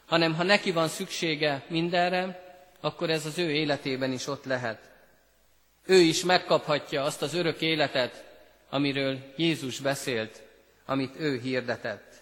hanem 0.06 0.36
ha 0.36 0.44
neki 0.44 0.72
van 0.72 0.88
szüksége 0.88 1.64
mindenre, 1.68 2.44
akkor 2.82 3.10
ez 3.10 3.26
az 3.26 3.38
ő 3.38 3.52
életében 3.52 4.12
is 4.12 4.28
ott 4.28 4.46
lehet. 4.46 4.80
Ő 5.86 5.96
is 5.96 6.24
megkaphatja 6.24 7.04
azt 7.04 7.22
az 7.22 7.34
örök 7.34 7.62
életet, 7.62 8.31
amiről 8.72 9.34
Jézus 9.36 9.80
beszélt, 9.80 10.42
amit 10.86 11.20
ő 11.20 11.40
hirdetett. 11.40 12.14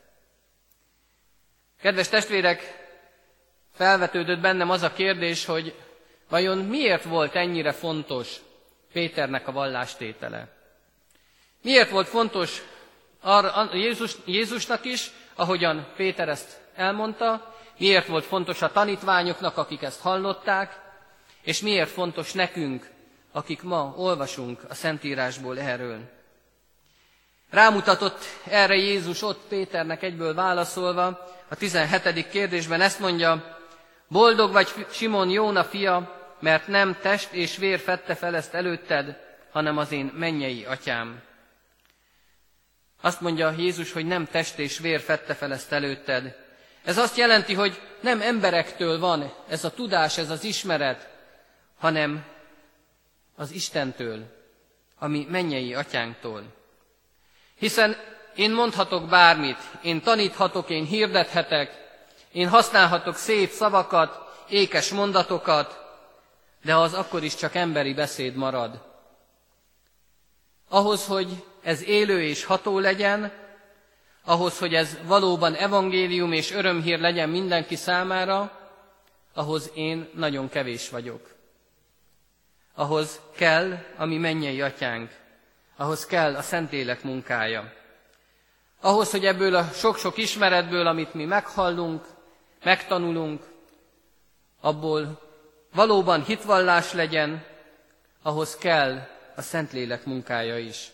Kedves 1.82 2.10
testvérek, 2.10 2.88
felvetődött 3.74 4.40
bennem 4.40 4.70
az 4.70 4.82
a 4.82 4.94
kérdés, 4.94 5.46
hogy 5.46 5.76
vajon 6.30 6.58
miért 6.58 7.04
volt 7.04 7.36
ennyire 7.36 7.72
fontos 7.72 8.36
Péternek 8.94 9.48
a 9.48 9.52
vallástétele? 9.52 10.48
Miért 11.62 11.90
volt 11.90 12.08
fontos 12.08 12.62
Jézus, 13.74 14.16
Jézusnak 14.26 14.86
is, 14.86 15.12
ahogyan 15.36 15.88
Péter 15.96 16.30
ezt 16.30 16.62
elmondta, 16.76 17.56
miért 17.78 18.08
volt 18.08 18.26
fontos 18.26 18.62
a 18.62 18.72
tanítványoknak, 18.72 19.58
akik 19.58 19.82
ezt 19.82 20.02
hallották, 20.02 20.82
és 21.42 21.62
miért 21.62 21.90
fontos 21.90 22.34
nekünk, 22.34 22.90
akik 23.32 23.62
ma 23.62 23.94
olvasunk 23.98 24.64
a 24.70 24.74
Szentírásból 24.74 25.60
erről. 25.60 26.19
Rámutatott 27.50 28.24
erre 28.50 28.76
Jézus 28.76 29.22
ott 29.22 29.48
Péternek 29.48 30.04
egyből 30.04 30.34
válaszolva, 30.34 31.28
a 31.48 31.56
17. 31.56 32.30
kérdésben 32.30 32.82
ezt 32.82 33.00
mondja, 33.00 33.58
boldog 34.08 34.52
vagy 34.52 34.86
Simon 34.92 35.30
Jóna 35.30 35.64
fia, 35.64 36.18
mert 36.40 36.68
nem 36.68 36.98
test 37.02 37.32
és 37.32 37.58
vér 37.58 37.80
fette 37.80 38.16
fel 38.16 38.36
ezt 38.36 38.54
előtted, 38.54 39.18
hanem 39.52 39.78
az 39.78 39.92
én 39.92 40.12
mennyei 40.16 40.66
atyám. 40.66 41.22
Azt 43.02 43.22
mondja 43.22 43.54
Jézus, 43.58 43.92
hogy 43.92 44.06
nem 44.06 44.26
test 44.26 44.60
és 44.60 44.80
vér 44.80 45.00
fette 45.00 45.34
fel 45.34 45.54
ezt 45.54 45.72
előtted. 45.72 46.36
Ez 46.84 46.98
azt 46.98 47.18
jelenti, 47.18 47.54
hogy 47.54 47.82
nem 48.00 48.22
emberektől 48.22 49.00
van 49.00 49.34
ez 49.48 49.64
a 49.64 49.72
tudás, 49.72 50.18
ez 50.18 50.30
az 50.30 50.44
ismeret, 50.44 51.10
hanem 51.78 52.26
az 53.36 53.52
Istentől, 53.52 54.24
ami 55.00 55.28
mennyei 55.30 55.74
atyánktól. 55.74 56.59
Hiszen 57.60 57.98
én 58.36 58.52
mondhatok 58.52 59.08
bármit, 59.10 59.58
én 59.82 60.02
taníthatok, 60.02 60.70
én 60.70 60.86
hirdethetek, 60.86 61.88
én 62.32 62.50
használhatok 62.50 63.16
szép 63.16 63.50
szavakat, 63.50 64.20
ékes 64.50 64.92
mondatokat, 64.92 65.80
de 66.64 66.76
az 66.76 66.94
akkor 66.94 67.24
is 67.24 67.36
csak 67.36 67.56
emberi 67.56 67.94
beszéd 67.94 68.36
marad. 68.36 68.88
Ahhoz, 70.70 71.06
hogy 71.06 71.44
ez 71.64 71.84
élő 71.84 72.22
és 72.22 72.44
ható 72.44 72.80
legyen, 72.80 73.32
ahhoz, 74.24 74.60
hogy 74.60 74.74
ez 74.74 74.98
valóban 75.04 75.56
evangélium 75.56 76.32
és 76.32 76.52
örömhír 76.52 77.00
legyen 77.00 77.30
mindenki 77.30 77.76
számára, 77.76 78.52
ahhoz 79.34 79.72
én 79.74 80.10
nagyon 80.14 80.50
kevés 80.50 80.90
vagyok. 80.90 81.36
Ahhoz 82.76 83.20
kell 83.36 83.78
a 83.98 84.06
mi 84.06 84.18
mennyei 84.18 84.62
atyánk, 84.62 85.19
ahhoz 85.80 86.06
kell 86.06 86.36
a 86.36 86.42
Szentlélek 86.42 87.04
munkája. 87.04 87.74
Ahhoz, 88.82 89.12
hogy 89.12 89.26
ebből 89.26 89.56
a 89.56 89.64
sok-sok 89.64 90.18
ismeretből, 90.18 90.88
amit 90.88 91.14
mi 91.14 91.26
meghallunk, 91.26 92.06
megtanulunk, 92.64 93.44
abból 94.62 95.22
valóban 95.74 96.24
hitvallás 96.24 96.94
legyen, 96.94 97.46
ahhoz 98.22 98.56
kell 98.56 99.08
a 99.36 99.42
Szentlélek 99.42 100.06
munkája 100.06 100.58
is. 100.58 100.92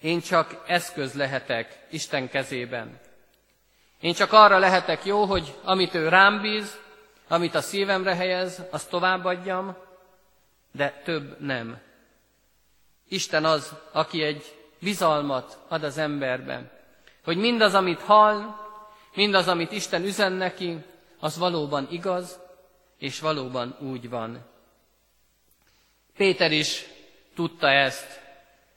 Én 0.00 0.20
csak 0.20 0.62
eszköz 0.66 1.12
lehetek 1.14 1.86
Isten 1.90 2.28
kezében. 2.28 3.00
Én 4.00 4.12
csak 4.12 4.32
arra 4.32 4.58
lehetek 4.58 5.04
jó, 5.04 5.24
hogy 5.24 5.54
amit 5.64 5.94
ő 5.94 6.08
rám 6.08 6.40
bíz, 6.40 6.78
amit 7.28 7.54
a 7.54 7.60
szívemre 7.60 8.14
helyez, 8.14 8.62
azt 8.70 8.90
továbbadjam, 8.90 9.76
de 10.72 11.00
több 11.04 11.40
nem. 11.40 11.90
Isten 13.12 13.44
az, 13.44 13.74
aki 13.92 14.22
egy 14.22 14.58
bizalmat 14.78 15.58
ad 15.68 15.84
az 15.84 15.98
emberbe, 15.98 16.80
hogy 17.24 17.36
mindaz, 17.36 17.74
amit 17.74 18.00
hall, 18.00 18.56
mindaz, 19.14 19.48
amit 19.48 19.72
Isten 19.72 20.04
üzen 20.04 20.32
neki, 20.32 20.78
az 21.20 21.38
valóban 21.38 21.88
igaz, 21.90 22.38
és 22.98 23.20
valóban 23.20 23.76
úgy 23.80 24.08
van. 24.08 24.44
Péter 26.16 26.52
is 26.52 26.86
tudta 27.34 27.68
ezt, 27.68 28.20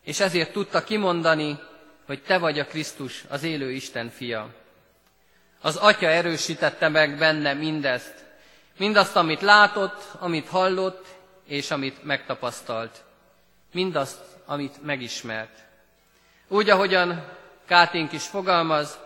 és 0.04 0.20
ezért 0.20 0.52
tudta 0.52 0.84
kimondani, 0.84 1.60
hogy 2.06 2.24
te 2.24 2.38
vagy 2.38 2.60
a 2.60 2.66
Krisztus, 2.66 3.24
az 3.30 3.44
élő 3.44 3.72
Isten 3.72 4.10
fia. 4.10 4.54
Az 5.62 5.76
atya 5.76 6.08
erősítette 6.08 6.90
meg 6.90 7.18
benne 7.18 7.54
mindezt, 7.54 8.26
mindazt, 8.78 9.16
amit 9.16 9.42
látott, 9.42 10.08
amit 10.20 10.48
hallott, 10.48 11.06
és 11.46 11.72
amit 11.72 12.04
megtapasztalt. 12.04 13.04
Mindazt, 13.76 14.20
amit 14.46 14.84
megismert. 14.84 15.64
Úgy, 16.48 16.70
ahogyan 16.70 17.26
Káténk 17.66 18.12
is 18.12 18.24
fogalmaz, 18.24 18.98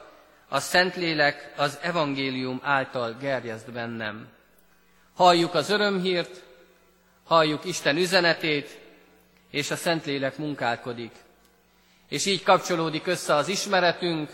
a 0.47 0.59
Szentlélek 0.59 1.53
az 1.57 1.77
evangélium 1.81 2.59
által 2.63 3.13
gerjeszt 3.19 3.71
bennem. 3.71 4.27
Halljuk 5.15 5.53
az 5.53 5.69
örömhírt, 5.69 6.43
halljuk 7.23 7.65
Isten 7.65 7.97
üzenetét, 7.97 8.79
és 9.49 9.71
a 9.71 9.75
Szentlélek 9.75 10.37
munkálkodik. 10.37 11.11
És 12.07 12.25
így 12.25 12.43
kapcsolódik 12.43 13.07
össze 13.07 13.35
az 13.35 13.47
ismeretünk 13.47 14.29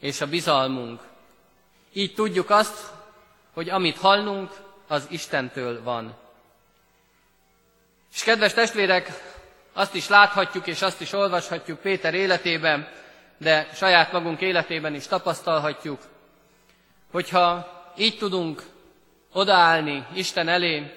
és 0.00 0.20
a 0.20 0.26
bizalmunk. 0.26 1.00
Így 1.92 2.14
tudjuk 2.14 2.50
azt, 2.50 2.92
hogy 3.52 3.68
amit 3.70 3.98
hallunk, 3.98 4.50
az 4.86 5.06
Istentől 5.10 5.82
van. 5.82 6.16
És 8.14 8.22
kedves 8.22 8.52
testvérek, 8.52 9.33
azt 9.74 9.94
is 9.94 10.08
láthatjuk 10.08 10.66
és 10.66 10.82
azt 10.82 11.00
is 11.00 11.12
olvashatjuk 11.12 11.80
Péter 11.80 12.14
életében, 12.14 12.88
de 13.38 13.68
saját 13.74 14.12
magunk 14.12 14.40
életében 14.40 14.94
is 14.94 15.06
tapasztalhatjuk, 15.06 16.00
hogyha 17.10 17.72
így 17.96 18.18
tudunk 18.18 18.62
odaállni 19.32 20.06
Isten 20.14 20.48
elé, 20.48 20.92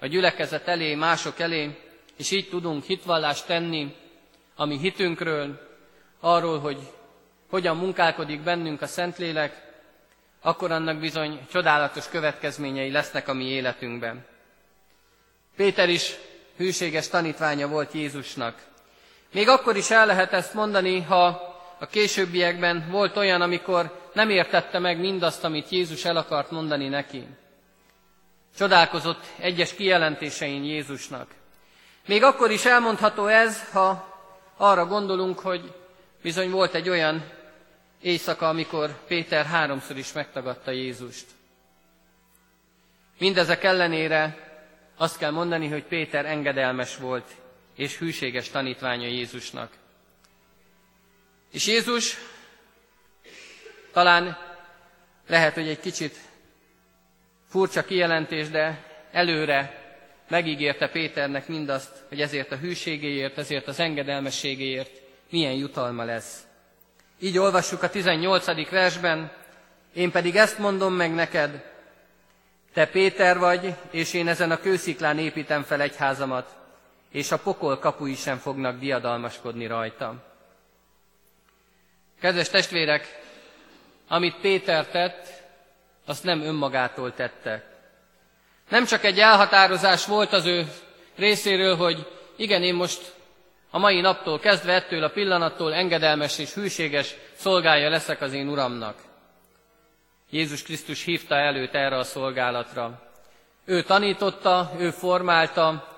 a 0.00 0.06
gyülekezet 0.06 0.68
elé, 0.68 0.94
mások 0.94 1.38
elé, 1.38 1.78
és 2.16 2.30
így 2.30 2.48
tudunk 2.48 2.84
hitvallást 2.84 3.46
tenni 3.46 3.96
a 4.54 4.64
mi 4.64 4.78
hitünkről, 4.78 5.68
arról, 6.20 6.58
hogy 6.58 6.78
hogyan 7.48 7.76
munkálkodik 7.76 8.40
bennünk 8.40 8.82
a 8.82 8.86
Szentlélek, 8.86 9.68
akkor 10.40 10.70
annak 10.70 10.98
bizony 10.98 11.46
csodálatos 11.52 12.08
következményei 12.08 12.90
lesznek 12.90 13.28
a 13.28 13.32
mi 13.32 13.44
életünkben. 13.44 14.24
Péter 15.56 15.88
is 15.88 16.16
hűséges 16.60 17.08
tanítványa 17.08 17.68
volt 17.68 17.92
Jézusnak. 17.92 18.58
Még 19.32 19.48
akkor 19.48 19.76
is 19.76 19.90
el 19.90 20.06
lehet 20.06 20.32
ezt 20.32 20.54
mondani, 20.54 21.00
ha 21.00 21.26
a 21.78 21.86
későbbiekben 21.86 22.88
volt 22.90 23.16
olyan, 23.16 23.40
amikor 23.40 24.10
nem 24.12 24.30
értette 24.30 24.78
meg 24.78 24.98
mindazt, 24.98 25.44
amit 25.44 25.68
Jézus 25.68 26.04
el 26.04 26.16
akart 26.16 26.50
mondani 26.50 26.88
neki. 26.88 27.26
Csodálkozott 28.58 29.24
egyes 29.38 29.74
kijelentésein 29.74 30.64
Jézusnak. 30.64 31.28
Még 32.06 32.22
akkor 32.22 32.50
is 32.50 32.64
elmondható 32.64 33.26
ez, 33.26 33.70
ha 33.72 34.18
arra 34.56 34.86
gondolunk, 34.86 35.38
hogy 35.38 35.72
bizony 36.22 36.50
volt 36.50 36.74
egy 36.74 36.88
olyan 36.88 37.24
éjszaka, 38.00 38.48
amikor 38.48 39.04
Péter 39.06 39.44
háromszor 39.44 39.96
is 39.96 40.12
megtagadta 40.12 40.70
Jézust. 40.70 41.26
Mindezek 43.18 43.64
ellenére 43.64 44.49
azt 45.00 45.18
kell 45.18 45.30
mondani, 45.30 45.68
hogy 45.68 45.84
Péter 45.84 46.26
engedelmes 46.26 46.96
volt 46.96 47.30
és 47.76 47.98
hűséges 47.98 48.48
tanítványa 48.48 49.06
Jézusnak. 49.06 49.72
És 51.52 51.66
Jézus 51.66 52.16
talán 53.92 54.38
lehet, 55.26 55.54
hogy 55.54 55.68
egy 55.68 55.80
kicsit 55.80 56.16
furcsa 57.48 57.84
kijelentés, 57.84 58.48
de 58.48 58.84
előre 59.12 59.88
megígérte 60.28 60.88
Péternek 60.88 61.48
mindazt, 61.48 62.04
hogy 62.08 62.20
ezért 62.20 62.52
a 62.52 62.56
hűségéért, 62.56 63.38
ezért 63.38 63.66
az 63.68 63.78
engedelmességéért 63.80 65.00
milyen 65.30 65.54
jutalma 65.54 66.04
lesz. 66.04 66.46
Így 67.20 67.38
olvassuk 67.38 67.82
a 67.82 67.90
18. 67.90 68.70
versben, 68.70 69.32
én 69.94 70.10
pedig 70.10 70.36
ezt 70.36 70.58
mondom 70.58 70.94
meg 70.94 71.14
neked, 71.14 71.69
te 72.72 72.86
Péter 72.86 73.38
vagy, 73.38 73.74
és 73.90 74.14
én 74.14 74.28
ezen 74.28 74.50
a 74.50 74.60
kősziklán 74.60 75.18
építem 75.18 75.62
fel 75.62 75.80
egyházamat, 75.80 76.56
és 77.10 77.32
a 77.32 77.38
pokol 77.38 77.78
kapui 77.78 78.14
sem 78.14 78.36
fognak 78.36 78.78
diadalmaskodni 78.78 79.66
rajta. 79.66 80.14
Kedves 82.20 82.48
testvérek, 82.48 83.20
amit 84.08 84.40
Péter 84.40 84.86
tett, 84.86 85.42
azt 86.06 86.24
nem 86.24 86.40
önmagától 86.40 87.14
tette. 87.14 87.64
Nem 88.68 88.84
csak 88.84 89.04
egy 89.04 89.18
elhatározás 89.18 90.06
volt 90.06 90.32
az 90.32 90.46
ő 90.46 90.72
részéről, 91.16 91.76
hogy 91.76 92.06
igen, 92.36 92.62
én 92.62 92.74
most 92.74 93.14
a 93.70 93.78
mai 93.78 94.00
naptól 94.00 94.38
kezdve 94.38 94.72
ettől 94.72 95.02
a 95.02 95.10
pillanattól 95.10 95.74
engedelmes 95.74 96.38
és 96.38 96.54
hűséges 96.54 97.14
szolgája 97.32 97.88
leszek 97.88 98.20
az 98.20 98.32
én 98.32 98.48
Uramnak. 98.48 99.09
Jézus 100.30 100.62
Krisztus 100.62 101.04
hívta 101.04 101.34
előt 101.34 101.74
erre 101.74 101.96
a 101.96 102.04
szolgálatra. 102.04 103.10
Ő 103.64 103.82
tanította, 103.82 104.72
ő 104.78 104.90
formálta, 104.90 105.88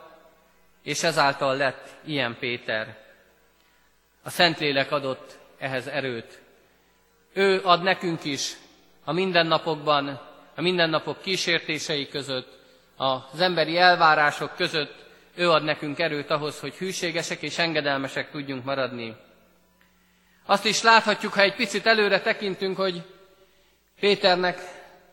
és 0.82 1.02
ezáltal 1.02 1.56
lett 1.56 1.88
ilyen 2.04 2.36
Péter. 2.38 2.98
A 4.22 4.30
Szentlélek 4.30 4.92
adott 4.92 5.38
ehhez 5.58 5.86
erőt. 5.86 6.40
Ő 7.32 7.60
ad 7.64 7.82
nekünk 7.82 8.24
is 8.24 8.52
a 9.04 9.12
mindennapokban, 9.12 10.20
a 10.54 10.60
mindennapok 10.60 11.20
kísértései 11.20 12.08
között, 12.08 12.58
az 12.96 13.40
emberi 13.40 13.76
elvárások 13.76 14.56
között, 14.56 15.04
ő 15.34 15.50
ad 15.50 15.64
nekünk 15.64 15.98
erőt 15.98 16.30
ahhoz, 16.30 16.60
hogy 16.60 16.74
hűségesek 16.74 17.42
és 17.42 17.58
engedelmesek 17.58 18.30
tudjunk 18.30 18.64
maradni. 18.64 19.16
Azt 20.46 20.64
is 20.64 20.82
láthatjuk, 20.82 21.32
ha 21.32 21.40
egy 21.40 21.54
picit 21.54 21.86
előre 21.86 22.20
tekintünk, 22.20 22.76
hogy 22.76 23.02
Péternek 24.02 24.58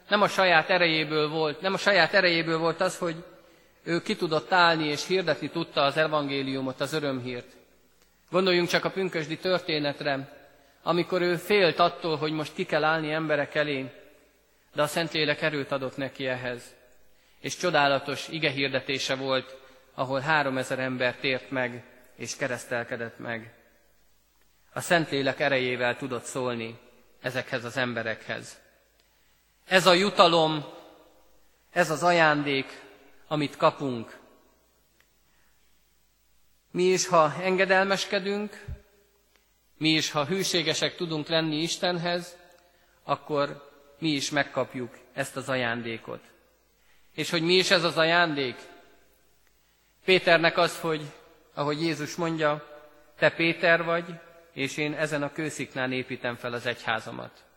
nem 0.08 0.22
a 0.22 0.28
saját 0.28 0.70
erejéből 0.70 1.30
volt, 1.30 1.62
nem 1.62 1.74
a 1.74 1.78
saját 1.78 2.14
erejéből 2.14 2.58
volt 2.58 2.82
az, 2.82 2.98
hogy 2.98 3.16
ő 3.84 4.02
ki 4.02 4.16
tudott 4.16 4.52
állni 4.52 4.88
és 4.88 5.08
hirdetni 5.08 5.50
tudta 5.50 5.82
az 5.82 5.98
evangéliumot, 5.98 6.82
az 6.82 6.94
örömhírt. 6.94 7.46
Gondoljunk 8.30 8.68
csak 8.70 8.86
a 8.86 8.90
pünkösdi 8.90 9.38
történetre, 9.38 10.38
amikor 10.84 11.22
ő 11.22 11.36
félt 11.36 11.80
attól, 11.80 12.18
hogy 12.18 12.32
most 12.32 12.54
ki 12.54 12.66
kell 12.66 12.84
állni 12.84 13.12
emberek 13.12 13.56
elé, 13.56 13.92
de 14.74 14.82
a 14.82 14.88
Szentlélek 14.88 15.42
erőt 15.42 15.72
adott 15.72 15.98
neki 15.98 16.28
ehhez. 16.28 16.76
És 17.40 17.58
csodálatos 17.58 18.28
ige 18.28 18.50
hirdetése 18.50 19.16
volt, 19.16 19.58
ahol 19.94 20.20
három 20.20 20.58
ezer 20.58 20.80
ember 20.80 21.16
tért 21.16 21.52
meg, 21.52 21.84
és 22.16 22.36
keresztelkedett 22.36 23.20
meg. 23.20 23.54
A 24.74 24.80
Szentlélek 24.80 25.40
erejével 25.40 25.96
tudott 25.96 26.24
szólni 26.24 26.80
ezekhez 27.22 27.64
az 27.64 27.78
emberekhez. 27.78 28.68
Ez 29.70 29.86
a 29.86 29.94
jutalom, 29.94 30.66
ez 31.72 31.90
az 31.90 32.04
ajándék, 32.04 32.82
amit 33.28 33.58
kapunk. 33.58 34.20
Mi 36.72 36.84
is, 36.84 37.08
ha 37.08 37.34
engedelmeskedünk, 37.42 38.66
mi 39.78 39.90
is, 39.90 40.12
ha 40.12 40.26
hűségesek 40.26 40.96
tudunk 40.96 41.28
lenni 41.28 41.56
Istenhez, 41.62 42.38
akkor 43.04 43.70
mi 44.00 44.10
is 44.10 44.30
megkapjuk 44.30 44.98
ezt 45.14 45.36
az 45.36 45.50
ajándékot. 45.50 46.22
És 47.16 47.30
hogy 47.30 47.42
mi 47.42 47.54
is 47.54 47.72
ez 47.72 47.84
az 47.84 47.98
ajándék? 47.98 48.56
Péternek 50.06 50.58
az, 50.58 50.80
hogy, 50.80 51.02
ahogy 51.54 51.82
Jézus 51.82 52.16
mondja, 52.16 52.82
te 53.18 53.30
Péter 53.30 53.84
vagy, 53.84 54.20
és 54.54 54.78
én 54.78 54.94
ezen 54.94 55.24
a 55.24 55.32
kősziknán 55.32 55.92
építem 55.92 56.36
fel 56.36 56.54
az 56.54 56.66
egyházamat. 56.66 57.48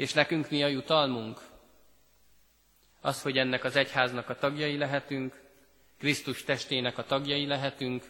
És 0.00 0.12
nekünk 0.12 0.50
mi 0.50 0.62
a 0.62 0.66
jutalmunk? 0.66 1.40
Az, 3.00 3.22
hogy 3.22 3.38
ennek 3.38 3.64
az 3.64 3.76
egyháznak 3.76 4.28
a 4.28 4.38
tagjai 4.38 4.76
lehetünk, 4.76 5.40
Krisztus 5.98 6.44
testének 6.44 6.98
a 6.98 7.04
tagjai 7.04 7.46
lehetünk, 7.46 8.04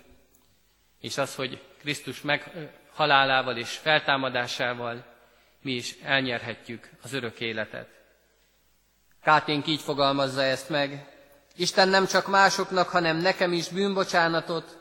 és 1.00 1.18
az, 1.18 1.34
hogy 1.34 1.62
Krisztus 1.78 2.20
meghalálával 2.20 3.56
és 3.56 3.76
feltámadásával 3.76 5.04
mi 5.62 5.72
is 5.72 5.96
elnyerhetjük 6.02 6.90
az 7.02 7.12
örök 7.12 7.40
életet. 7.40 7.88
Káténk 9.22 9.66
így 9.66 9.80
fogalmazza 9.80 10.42
ezt 10.42 10.68
meg, 10.68 11.08
Isten 11.56 11.88
nem 11.88 12.06
csak 12.06 12.26
másoknak, 12.26 12.88
hanem 12.88 13.16
nekem 13.16 13.52
is 13.52 13.68
bűnbocsánatot, 13.68 14.78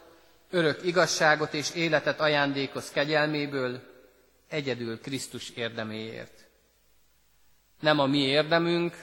örök 0.49 0.85
igazságot 0.85 1.53
és 1.53 1.75
életet 1.75 2.19
ajándékoz 2.19 2.89
kegyelméből, 2.89 3.81
egyedül 4.49 5.01
Krisztus 5.01 5.49
érdeméért. 5.49 6.48
Nem 7.79 7.99
a 7.99 8.05
mi 8.05 8.19
érdemünk, 8.19 8.95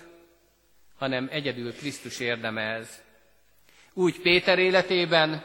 hanem 0.98 1.28
egyedül 1.30 1.74
Krisztus 1.74 2.20
érdeme 2.20 2.62
ez. 2.62 3.02
Úgy 3.92 4.20
Péter 4.20 4.58
életében, 4.58 5.44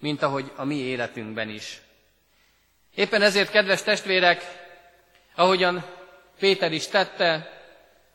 mint 0.00 0.22
ahogy 0.22 0.52
a 0.56 0.64
mi 0.64 0.76
életünkben 0.76 1.48
is. 1.48 1.80
Éppen 2.94 3.22
ezért, 3.22 3.50
kedves 3.50 3.82
testvérek, 3.82 4.42
ahogyan 5.34 5.84
Péter 6.38 6.72
is 6.72 6.86
tette, 6.86 7.60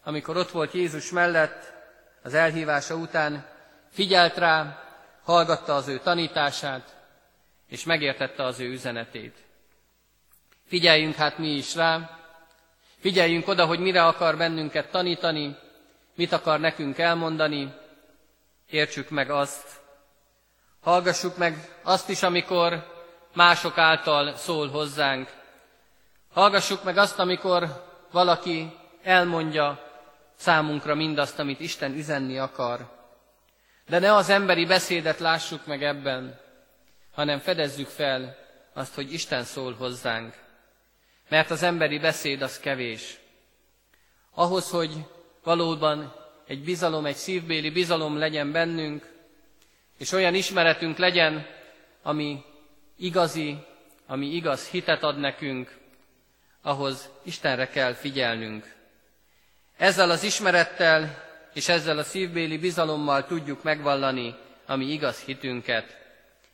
amikor 0.04 0.38
ott 0.38 0.52
volt 0.52 0.74
Jézus 0.74 1.10
mellett, 1.10 1.74
az 2.24 2.34
elhívása 2.34 2.96
után, 2.96 3.50
figyelt 3.92 4.38
rá, 4.38 4.84
hallgatta 5.24 5.76
az 5.76 5.88
ő 5.88 6.00
tanítását, 6.00 6.96
és 7.68 7.84
megértette 7.84 8.44
az 8.44 8.60
ő 8.60 8.72
üzenetét. 8.72 9.38
Figyeljünk 10.68 11.16
hát 11.16 11.38
mi 11.38 11.50
is 11.56 11.76
rá, 11.76 12.17
figyeljünk 13.00 13.48
oda, 13.48 13.66
hogy 13.66 13.80
mire 13.80 14.06
akar 14.06 14.38
bennünket 14.38 14.92
tanítani, 14.92 15.58
mit 16.16 16.32
akar 16.32 16.60
nekünk 16.60 16.98
elmondani, 16.98 17.74
értsük 18.70 19.10
meg 19.10 19.30
azt, 19.30 19.68
hallgassuk 20.82 21.38
meg 21.38 21.78
azt 21.84 22.10
is, 22.10 22.24
amikor 22.24 22.96
mások 23.34 23.78
által 23.78 24.36
szól 24.36 24.68
hozzánk. 24.70 25.30
Hallgassuk 26.34 26.84
meg 26.84 26.98
azt, 26.98 27.20
amikor 27.20 27.86
valaki 28.12 28.74
elmondja 29.04 29.80
számunkra 30.36 30.96
mindazt, 30.96 31.40
amit 31.40 31.60
Isten 31.60 31.94
üzenni 31.94 32.38
akar. 32.38 32.96
De 33.88 34.00
ne 34.00 34.14
az 34.14 34.30
emberi 34.30 34.66
beszédet 34.66 35.20
lássuk 35.20 35.66
meg 35.66 35.84
ebben, 35.84 36.40
hanem 37.14 37.40
fedezzük 37.40 37.88
fel 37.88 38.36
azt, 38.74 38.96
hogy 38.96 39.14
Isten 39.14 39.44
szól 39.44 39.74
hozzánk. 39.74 40.47
Mert 41.30 41.52
az 41.52 41.64
emberi 41.64 42.00
beszéd 42.00 42.42
az 42.42 42.60
kevés. 42.60 43.18
Ahhoz, 44.32 44.70
hogy 44.70 45.06
valóban 45.44 46.14
egy 46.48 46.64
bizalom, 46.64 47.06
egy 47.06 47.16
szívbéli 47.16 47.70
bizalom 47.70 48.18
legyen 48.18 48.52
bennünk, 48.52 49.16
és 49.98 50.12
olyan 50.12 50.34
ismeretünk 50.34 50.98
legyen, 50.98 51.46
ami 52.02 52.44
igazi, 52.98 53.58
ami 54.06 54.26
igaz 54.26 54.68
hitet 54.68 55.04
ad 55.04 55.20
nekünk, 55.20 55.78
ahhoz 56.62 57.10
Istenre 57.24 57.68
kell 57.68 57.94
figyelnünk. 57.94 58.76
Ezzel 59.78 60.10
az 60.10 60.24
ismerettel 60.24 61.26
és 61.54 61.68
ezzel 61.68 61.98
a 61.98 62.04
szívbéli 62.04 62.58
bizalommal 62.58 63.26
tudjuk 63.26 63.64
megvallani 63.64 64.36
a 64.66 64.76
mi 64.76 64.86
igaz 64.86 65.20
hitünket. 65.20 65.98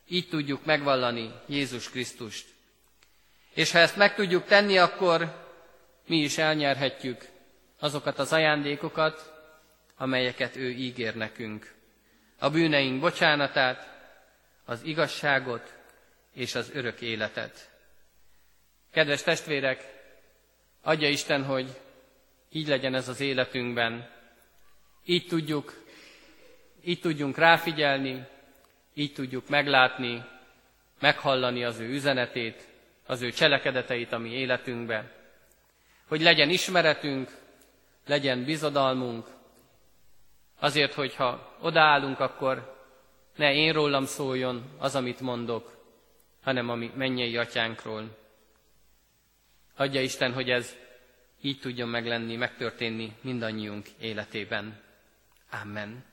Így 0.07 0.27
tudjuk 0.29 0.65
megvallani 0.65 1.31
Jézus 1.47 1.89
Krisztust. 1.89 2.52
És 3.53 3.71
ha 3.71 3.79
ezt 3.79 3.95
meg 3.95 4.15
tudjuk 4.15 4.45
tenni, 4.45 4.77
akkor 4.77 5.41
mi 6.07 6.17
is 6.17 6.37
elnyerhetjük 6.37 7.25
azokat 7.79 8.19
az 8.19 8.33
ajándékokat, 8.33 9.33
amelyeket 9.97 10.55
ő 10.55 10.69
ígér 10.69 11.15
nekünk. 11.15 11.73
A 12.39 12.49
bűneink 12.49 12.99
bocsánatát, 12.99 13.91
az 14.65 14.83
igazságot 14.83 15.73
és 16.33 16.55
az 16.55 16.71
örök 16.73 17.01
életet. 17.01 17.69
Kedves 18.91 19.23
testvérek, 19.23 19.93
adja 20.81 21.09
Isten, 21.09 21.43
hogy 21.43 21.81
így 22.49 22.67
legyen 22.67 22.95
ez 22.95 23.07
az 23.07 23.19
életünkben. 23.19 24.09
Így 25.05 25.27
tudjuk, 25.27 25.83
így 26.83 26.99
tudjunk 26.99 27.37
ráfigyelni, 27.37 28.27
így 28.93 29.13
tudjuk 29.13 29.49
meglátni, 29.49 30.25
meghallani 30.99 31.63
az 31.63 31.79
ő 31.79 31.89
üzenetét, 31.89 32.67
az 33.05 33.21
ő 33.21 33.31
cselekedeteit 33.31 34.11
a 34.11 34.17
mi 34.17 34.29
életünkbe. 34.29 35.11
Hogy 36.07 36.21
legyen 36.21 36.49
ismeretünk, 36.49 37.31
legyen 38.05 38.43
bizodalmunk, 38.43 39.27
azért, 40.59 40.93
hogyha 40.93 41.57
odaállunk, 41.61 42.19
akkor 42.19 42.81
ne 43.35 43.53
én 43.53 43.73
rólam 43.73 44.05
szóljon 44.05 44.63
az, 44.77 44.95
amit 44.95 45.19
mondok, 45.19 45.77
hanem 46.43 46.69
a 46.69 46.75
mi 46.75 46.91
mennyei 46.95 47.37
atyánkról. 47.37 48.17
Adja 49.75 50.01
Isten, 50.01 50.33
hogy 50.33 50.49
ez 50.49 50.75
így 51.41 51.59
tudjon 51.59 51.89
meglenni, 51.89 52.35
megtörténni 52.35 53.15
mindannyiunk 53.21 53.87
életében. 53.99 54.79
Amen. 55.61 56.05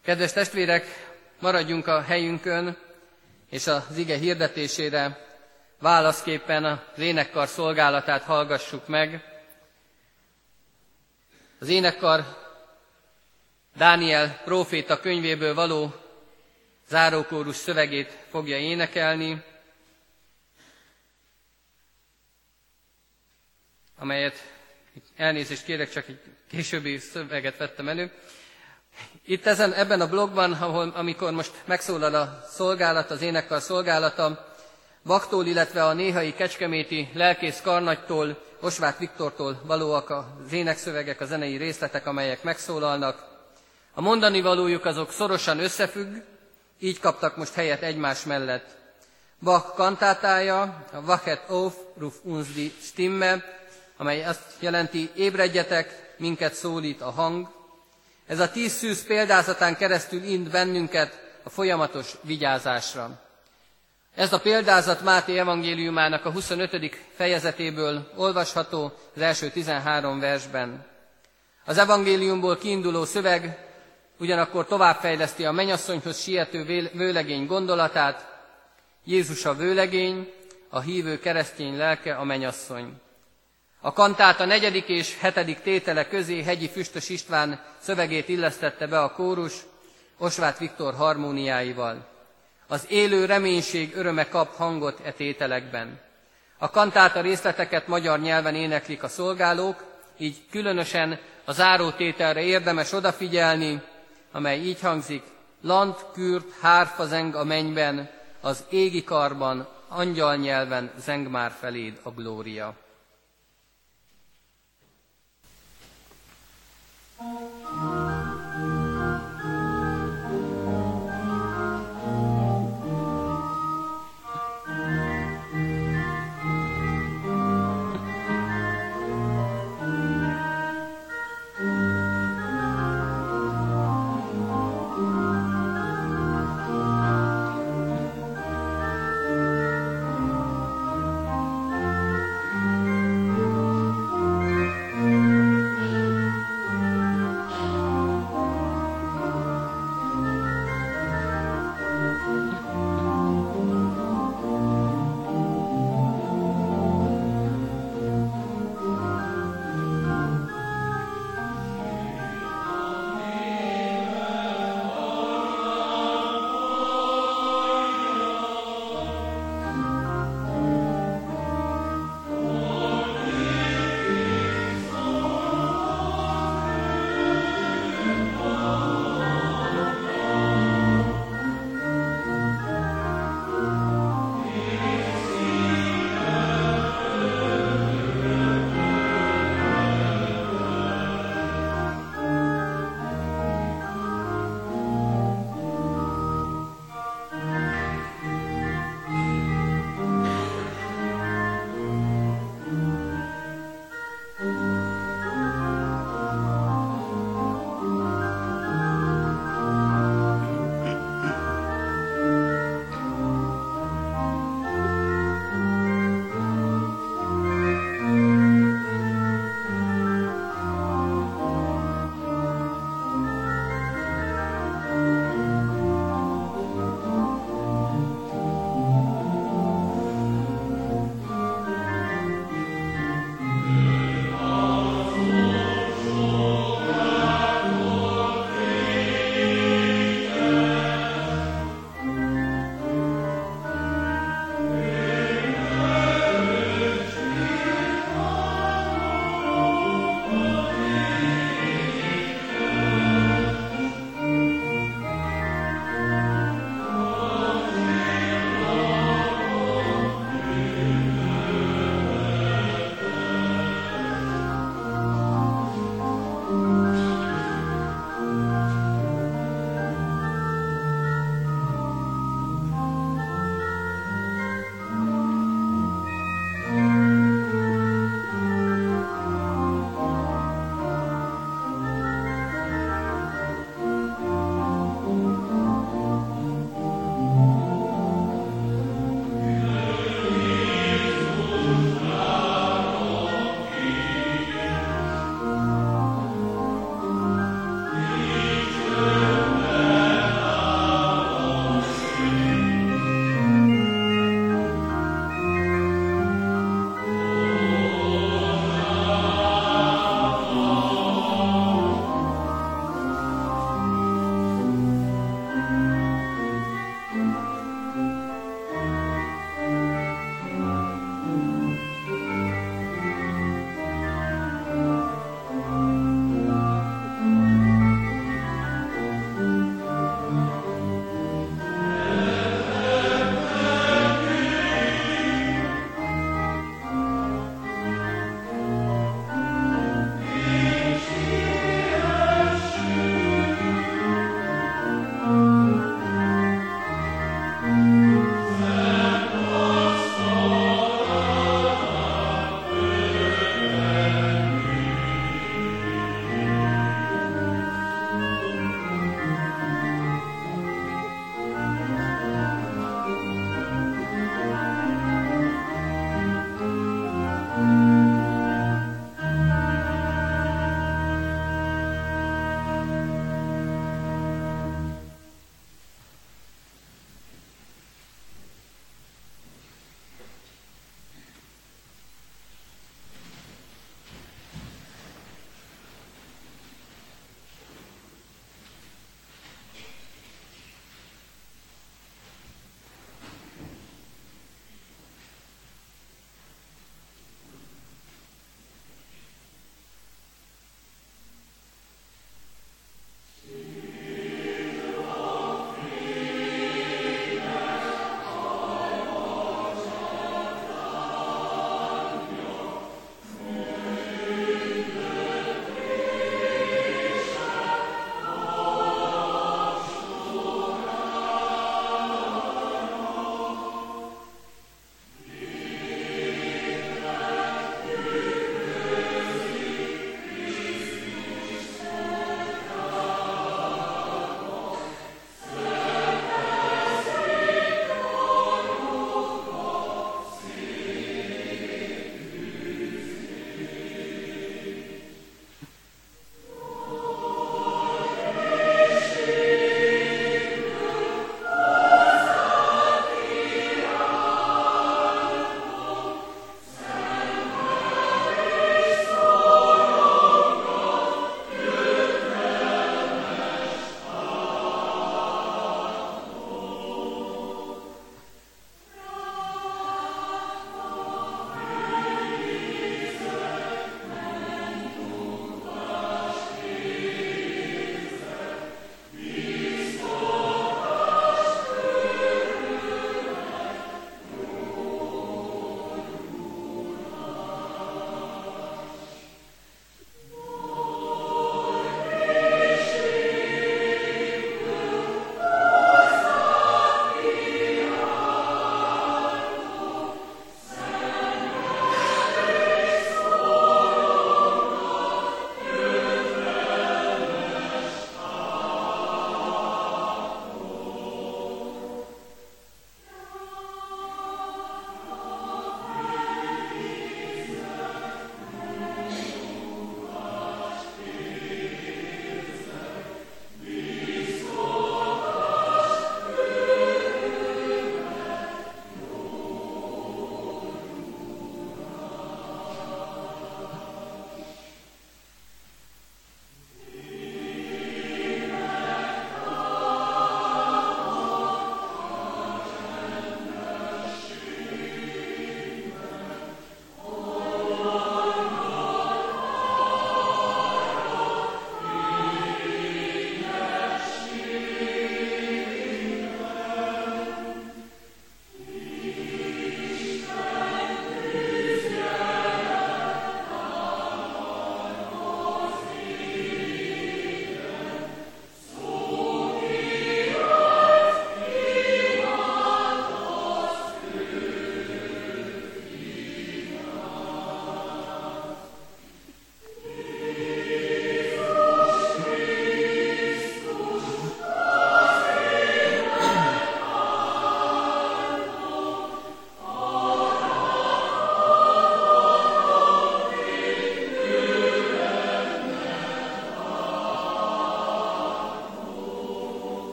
Kedves 0.00 0.32
testvérek, 0.32 0.84
maradjunk 1.40 1.86
a 1.86 2.02
helyünkön, 2.02 2.76
és 3.54 3.66
az 3.66 3.96
ige 3.96 4.16
hirdetésére 4.16 5.26
válaszképpen 5.78 6.64
az 6.64 6.98
énekkar 6.98 7.48
szolgálatát 7.48 8.22
hallgassuk 8.22 8.86
meg. 8.88 9.24
Az 11.58 11.68
énekkar 11.68 12.24
Dániel 13.76 14.40
próféta 14.44 15.00
könyvéből 15.00 15.54
való 15.54 15.94
zárókórus 16.88 17.56
szövegét 17.56 18.18
fogja 18.30 18.58
énekelni, 18.58 19.42
amelyet 23.98 24.52
elnézést 25.16 25.64
kérek, 25.64 25.90
csak 25.90 26.08
egy 26.08 26.20
későbbi 26.50 26.98
szöveget 26.98 27.56
vettem 27.56 27.88
elő. 27.88 28.12
Itt 29.26 29.46
ezen, 29.46 29.72
ebben 29.72 30.00
a 30.00 30.08
blogban, 30.08 30.52
ahol, 30.52 30.92
amikor 30.94 31.32
most 31.32 31.52
megszólal 31.64 32.14
a 32.14 32.44
szolgálat, 32.50 33.10
az 33.10 33.22
énekkar 33.22 33.60
szolgálata, 33.60 34.52
Baktól, 35.04 35.46
illetve 35.46 35.84
a 35.84 35.92
néhai 35.92 36.34
kecskeméti 36.34 37.08
lelkész 37.14 37.60
karnagytól, 37.60 38.42
Osvát 38.60 38.98
Viktortól 38.98 39.60
valóak 39.66 40.10
az 40.10 40.52
énekszövegek, 40.52 41.20
a 41.20 41.24
zenei 41.24 41.56
részletek, 41.56 42.06
amelyek 42.06 42.42
megszólalnak. 42.42 43.24
A 43.94 44.00
mondani 44.00 44.40
valójuk 44.40 44.84
azok 44.84 45.12
szorosan 45.12 45.58
összefügg, 45.58 46.14
így 46.78 47.00
kaptak 47.00 47.36
most 47.36 47.54
helyet 47.54 47.82
egymás 47.82 48.24
mellett. 48.24 48.76
Bach 49.40 49.74
kantátája, 49.74 50.84
a 50.92 50.98
Wachet 50.98 51.48
auf, 51.48 51.74
ruf 51.98 52.14
uns 52.22 52.52
die 52.52 52.70
Stimme, 52.82 53.44
amely 53.96 54.24
azt 54.24 54.42
jelenti, 54.58 55.10
ébredjetek, 55.14 56.14
minket 56.18 56.54
szólít 56.54 57.00
a 57.00 57.10
hang. 57.10 57.48
Ez 58.26 58.40
a 58.40 58.50
tíz 58.50 58.72
szűz 58.72 59.06
példázatán 59.06 59.76
keresztül 59.76 60.22
int 60.22 60.50
bennünket 60.50 61.38
a 61.42 61.50
folyamatos 61.50 62.14
vigyázásra. 62.22 63.22
Ez 64.14 64.32
a 64.32 64.40
példázat 64.40 65.02
Máté 65.02 65.38
evangéliumának 65.38 66.24
a 66.24 66.30
25. 66.30 66.96
fejezetéből 67.16 68.12
olvasható 68.16 68.92
az 69.14 69.20
első 69.20 69.50
13 69.50 70.20
versben. 70.20 70.86
Az 71.64 71.78
evangéliumból 71.78 72.56
kiinduló 72.56 73.04
szöveg 73.04 73.58
ugyanakkor 74.18 74.66
továbbfejleszti 74.66 75.44
a 75.44 75.52
menyasszonyhoz 75.52 76.20
siető 76.20 76.88
vőlegény 76.92 77.46
gondolatát, 77.46 78.32
Jézus 79.04 79.44
a 79.44 79.54
vőlegény, 79.54 80.32
a 80.68 80.80
hívő 80.80 81.18
keresztény 81.18 81.76
lelke 81.76 82.14
a 82.14 82.24
menyasszony. 82.24 82.92
A 83.86 83.92
kantát 83.92 84.40
a 84.40 84.44
negyedik 84.44 84.88
és 84.88 85.18
hetedik 85.18 85.60
tétele 85.60 86.08
közé 86.08 86.42
Hegyi 86.42 86.68
Füstös 86.68 87.08
István 87.08 87.60
szövegét 87.78 88.28
illesztette 88.28 88.86
be 88.86 89.00
a 89.00 89.12
kórus, 89.12 89.52
Osvát 90.18 90.58
Viktor 90.58 90.94
harmóniáival. 90.94 92.06
Az 92.66 92.86
élő 92.88 93.24
reménység 93.24 93.96
öröme 93.96 94.28
kap 94.28 94.56
hangot 94.56 95.00
e 95.02 95.12
tételekben. 95.12 96.00
A 96.58 96.70
kantáta 96.70 97.20
részleteket 97.20 97.86
magyar 97.86 98.20
nyelven 98.20 98.54
éneklik 98.54 99.02
a 99.02 99.08
szolgálók, 99.08 99.84
így 100.18 100.36
különösen 100.50 101.18
a 101.44 101.52
zárótételre 101.52 102.42
érdemes 102.42 102.92
odafigyelni, 102.92 103.82
amely 104.32 104.58
így 104.58 104.80
hangzik, 104.80 105.22
Land 105.60 105.94
kürt 106.12 106.46
hárfa 106.60 107.06
zeng 107.06 107.34
a 107.34 107.44
mennyben, 107.44 108.10
az 108.40 108.64
égi 108.70 109.04
karban, 109.04 109.68
angyal 109.88 110.36
nyelven 110.36 110.90
zeng 110.96 111.28
már 111.30 111.52
feléd 111.60 112.00
a 112.02 112.10
glória. 112.10 112.74
Thank 117.24 117.50
you. 117.82 118.03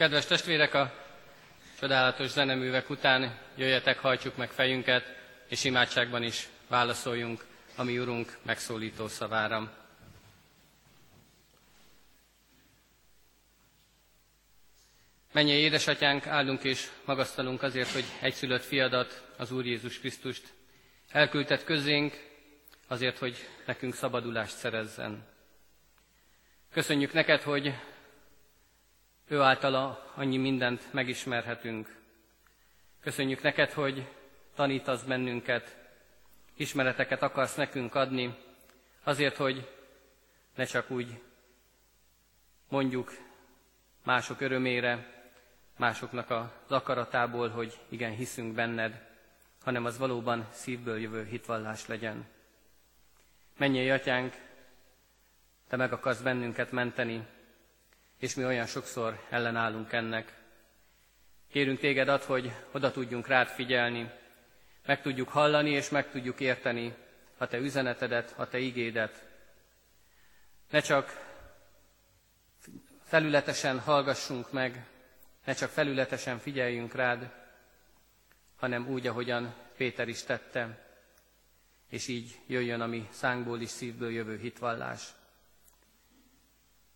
Kedves 0.00 0.26
testvérek, 0.26 0.74
a 0.74 0.92
csodálatos 1.80 2.30
zeneművek 2.30 2.90
után 2.90 3.38
jöjjetek, 3.56 3.98
hajtsuk 3.98 4.36
meg 4.36 4.50
fejünket, 4.50 5.04
és 5.48 5.64
imádságban 5.64 6.22
is 6.22 6.48
válaszoljunk 6.68 7.44
a 7.76 7.82
mi 7.82 7.98
Urunk 7.98 8.38
megszólító 8.42 9.08
szavára. 9.08 9.72
Menje 15.32 15.54
édesatyánk, 15.54 16.26
áldunk 16.26 16.64
és 16.64 16.88
magasztalunk 17.04 17.62
azért, 17.62 17.90
hogy 17.90 18.04
egyszülött 18.20 18.64
fiadat, 18.64 19.22
az 19.36 19.52
Úr 19.52 19.66
Jézus 19.66 19.98
Krisztust 19.98 20.52
elküldtet 21.08 21.64
közénk, 21.64 22.14
azért, 22.86 23.18
hogy 23.18 23.48
nekünk 23.66 23.94
szabadulást 23.94 24.56
szerezzen. 24.56 25.26
Köszönjük 26.72 27.12
neked, 27.12 27.42
hogy 27.42 27.74
ő 29.30 29.40
általa 29.40 30.12
annyi 30.14 30.36
mindent 30.36 30.92
megismerhetünk. 30.92 31.96
Köszönjük 33.00 33.42
neked, 33.42 33.72
hogy 33.72 34.06
tanítasz 34.54 35.02
bennünket, 35.02 35.76
ismereteket 36.56 37.22
akarsz 37.22 37.54
nekünk 37.54 37.94
adni, 37.94 38.34
azért, 39.02 39.36
hogy 39.36 39.68
ne 40.54 40.64
csak 40.64 40.90
úgy 40.90 41.20
mondjuk 42.68 43.12
mások 44.04 44.40
örömére, 44.40 45.22
másoknak 45.76 46.30
az 46.30 46.72
akaratából, 46.72 47.48
hogy 47.48 47.78
igen, 47.88 48.12
hiszünk 48.12 48.54
benned, 48.54 49.06
hanem 49.62 49.84
az 49.84 49.98
valóban 49.98 50.48
szívből 50.50 51.00
jövő 51.00 51.24
hitvallás 51.24 51.86
legyen. 51.86 52.26
Menjél, 53.56 53.92
atyánk, 53.92 54.34
te 55.68 55.76
meg 55.76 55.92
akarsz 55.92 56.20
bennünket 56.20 56.72
menteni, 56.72 57.26
és 58.20 58.34
mi 58.34 58.44
olyan 58.44 58.66
sokszor 58.66 59.26
ellenállunk 59.30 59.92
ennek. 59.92 60.32
Kérünk 61.50 61.78
téged 61.78 62.08
ad, 62.08 62.22
hogy 62.22 62.52
oda 62.72 62.90
tudjunk 62.90 63.26
rád 63.26 63.48
figyelni, 63.48 64.10
meg 64.86 65.02
tudjuk 65.02 65.28
hallani 65.28 65.70
és 65.70 65.88
meg 65.88 66.10
tudjuk 66.10 66.40
érteni 66.40 66.94
a 67.36 67.46
te 67.46 67.58
üzenetedet, 67.58 68.34
a 68.36 68.48
te 68.48 68.58
igédet. 68.58 69.24
Ne 70.70 70.80
csak 70.80 71.28
felületesen 73.02 73.78
hallgassunk 73.78 74.52
meg, 74.52 74.86
ne 75.44 75.52
csak 75.52 75.70
felületesen 75.70 76.38
figyeljünk 76.38 76.94
rád, 76.94 77.32
hanem 78.56 78.88
úgy, 78.88 79.06
ahogyan 79.06 79.54
Péter 79.76 80.08
is 80.08 80.22
tette, 80.22 80.86
és 81.88 82.08
így 82.08 82.38
jöjjön 82.46 82.80
a 82.80 82.86
mi 82.86 83.08
szánkból 83.10 83.60
is 83.60 83.70
szívből 83.70 84.10
jövő 84.10 84.38
hitvallás. 84.38 85.08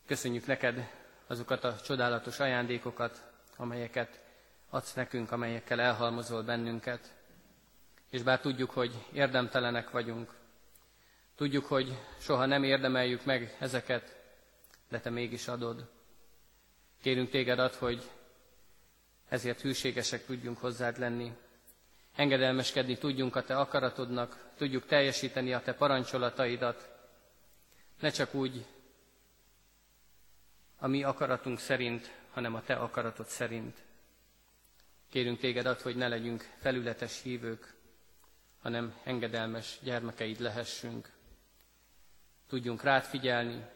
Köszönjük 0.06 0.46
neked 0.46 1.03
azokat 1.26 1.64
a 1.64 1.76
csodálatos 1.80 2.40
ajándékokat, 2.40 3.22
amelyeket 3.56 4.20
adsz 4.70 4.92
nekünk, 4.94 5.32
amelyekkel 5.32 5.80
elhalmozol 5.80 6.42
bennünket. 6.42 7.14
És 8.10 8.22
bár 8.22 8.40
tudjuk, 8.40 8.70
hogy 8.70 9.06
érdemtelenek 9.12 9.90
vagyunk, 9.90 10.34
tudjuk, 11.36 11.64
hogy 11.64 11.98
soha 12.18 12.46
nem 12.46 12.62
érdemeljük 12.62 13.24
meg 13.24 13.56
ezeket, 13.60 14.16
de 14.88 15.00
te 15.00 15.10
mégis 15.10 15.48
adod. 15.48 15.90
Kérünk 17.02 17.30
téged 17.30 17.58
ad, 17.58 17.74
hogy 17.74 18.10
ezért 19.28 19.60
hűségesek 19.60 20.24
tudjunk 20.24 20.58
hozzád 20.58 20.98
lenni. 20.98 21.32
Engedelmeskedni 22.16 22.98
tudjunk 22.98 23.36
a 23.36 23.42
te 23.42 23.56
akaratodnak, 23.56 24.50
tudjuk 24.56 24.86
teljesíteni 24.86 25.52
a 25.52 25.60
te 25.62 25.74
parancsolataidat, 25.74 26.88
ne 28.00 28.10
csak 28.10 28.34
úgy 28.34 28.66
a 30.84 30.86
mi 30.86 31.02
akaratunk 31.02 31.58
szerint, 31.58 32.10
hanem 32.32 32.54
a 32.54 32.62
te 32.62 32.74
akaratod 32.74 33.26
szerint. 33.26 33.76
Kérünk 35.08 35.38
téged 35.38 35.66
ad, 35.66 35.80
hogy 35.80 35.96
ne 35.96 36.08
legyünk 36.08 36.48
felületes 36.58 37.22
hívők, 37.22 37.74
hanem 38.62 38.94
engedelmes 39.04 39.78
gyermekeid 39.82 40.40
lehessünk. 40.40 41.10
Tudjunk 42.46 42.82
rád 42.82 43.02
figyelni, 43.02 43.66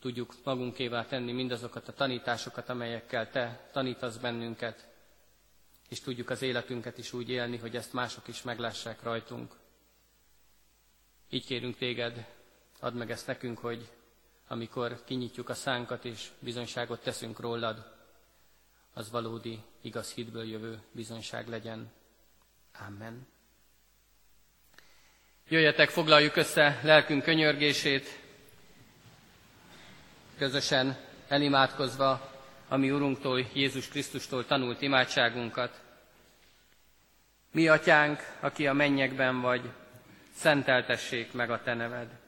tudjuk 0.00 0.34
magunkévá 0.44 1.04
tenni 1.04 1.32
mindazokat 1.32 1.88
a 1.88 1.92
tanításokat, 1.92 2.68
amelyekkel 2.68 3.30
Te 3.30 3.68
tanítasz 3.72 4.16
bennünket, 4.16 4.88
és 5.88 6.00
tudjuk 6.00 6.30
az 6.30 6.42
életünket 6.42 6.98
is 6.98 7.12
úgy 7.12 7.30
élni, 7.30 7.56
hogy 7.56 7.76
ezt 7.76 7.92
mások 7.92 8.28
is 8.28 8.42
meglássák 8.42 9.02
rajtunk. 9.02 9.54
Így 11.30 11.46
kérünk 11.46 11.76
Téged, 11.76 12.26
add 12.80 12.94
meg 12.94 13.10
ezt 13.10 13.26
nekünk, 13.26 13.58
hogy 13.58 13.88
amikor 14.48 15.04
kinyitjuk 15.04 15.48
a 15.48 15.54
szánkat 15.54 16.04
és 16.04 16.28
bizonyságot 16.38 17.02
teszünk 17.02 17.40
rólad, 17.40 17.96
az 18.94 19.10
valódi, 19.10 19.62
igaz 19.80 20.12
hitből 20.12 20.44
jövő 20.44 20.82
bizonyság 20.92 21.48
legyen. 21.48 21.92
Amen. 22.86 23.26
Jöjjetek, 25.48 25.88
foglaljuk 25.88 26.36
össze 26.36 26.80
lelkünk 26.82 27.22
könyörgését, 27.22 28.20
közösen 30.38 30.96
elimádkozva 31.28 32.32
a 32.68 32.76
mi 32.76 32.90
Urunktól, 32.90 33.46
Jézus 33.52 33.88
Krisztustól 33.88 34.46
tanult 34.46 34.82
imádságunkat. 34.82 35.80
Mi, 37.52 37.68
Atyánk, 37.68 38.36
aki 38.40 38.66
a 38.66 38.72
mennyekben 38.72 39.40
vagy, 39.40 39.70
szenteltessék 40.34 41.32
meg 41.32 41.50
a 41.50 41.62
Te 41.62 41.74
neved. 41.74 42.27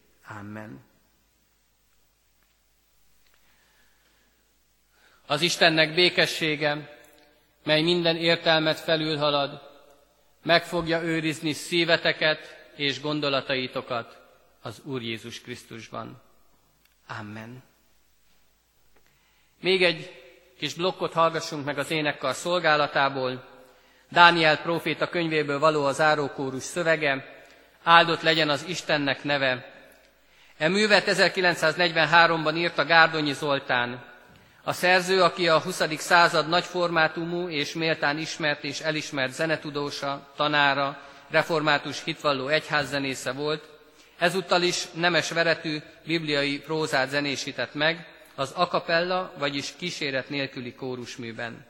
Amen. 0.27 0.83
Az 5.25 5.41
Istennek 5.41 5.93
békessége, 5.93 6.99
mely 7.63 7.81
minden 7.81 8.15
értelmet 8.15 8.79
felülhalad, 8.79 9.69
meg 10.43 10.63
fogja 10.63 11.01
őrizni 11.01 11.53
szíveteket 11.53 12.69
és 12.75 13.01
gondolataitokat 13.01 14.21
az 14.61 14.81
Úr 14.83 15.01
Jézus 15.01 15.41
Krisztusban. 15.41 16.21
Amen. 17.19 17.63
Még 19.59 19.83
egy 19.83 20.21
kis 20.57 20.73
blokkot 20.73 21.13
hallgassunk 21.13 21.65
meg 21.65 21.77
az 21.77 21.91
énekkar 21.91 22.33
szolgálatából. 22.33 23.49
Dániel 24.09 24.61
próféta 24.61 25.09
könyvéből 25.09 25.59
való 25.59 25.85
az 25.85 26.01
árókórus 26.01 26.63
szövege, 26.63 27.43
áldott 27.83 28.21
legyen 28.21 28.49
az 28.49 28.65
Istennek 28.67 29.23
neve. 29.23 29.70
E 30.61 30.67
művet 30.67 31.03
1943-ban 31.07 32.55
írta 32.55 32.85
Gárdonyi 32.85 33.33
Zoltán. 33.33 34.03
A 34.63 34.73
szerző, 34.73 35.21
aki 35.21 35.47
a 35.47 35.59
20. 35.59 35.83
század 35.97 36.47
nagy 36.47 36.63
formátumú 36.63 37.49
és 37.49 37.73
méltán 37.73 38.17
ismert 38.17 38.63
és 38.63 38.79
elismert 38.79 39.33
zenetudósa, 39.33 40.31
tanára, 40.35 40.97
református 41.29 42.03
hitvalló 42.03 42.47
egyházzenésze 42.47 43.31
volt, 43.31 43.69
ezúttal 44.17 44.61
is 44.61 44.87
nemes 44.93 45.31
veretű 45.31 45.77
bibliai 46.05 46.59
prózát 46.59 47.09
zenésített 47.09 47.73
meg 47.73 48.07
az 48.35 48.51
akapella, 48.51 49.33
vagyis 49.37 49.73
kíséret 49.77 50.29
nélküli 50.29 50.73
kórusműben. 50.73 51.65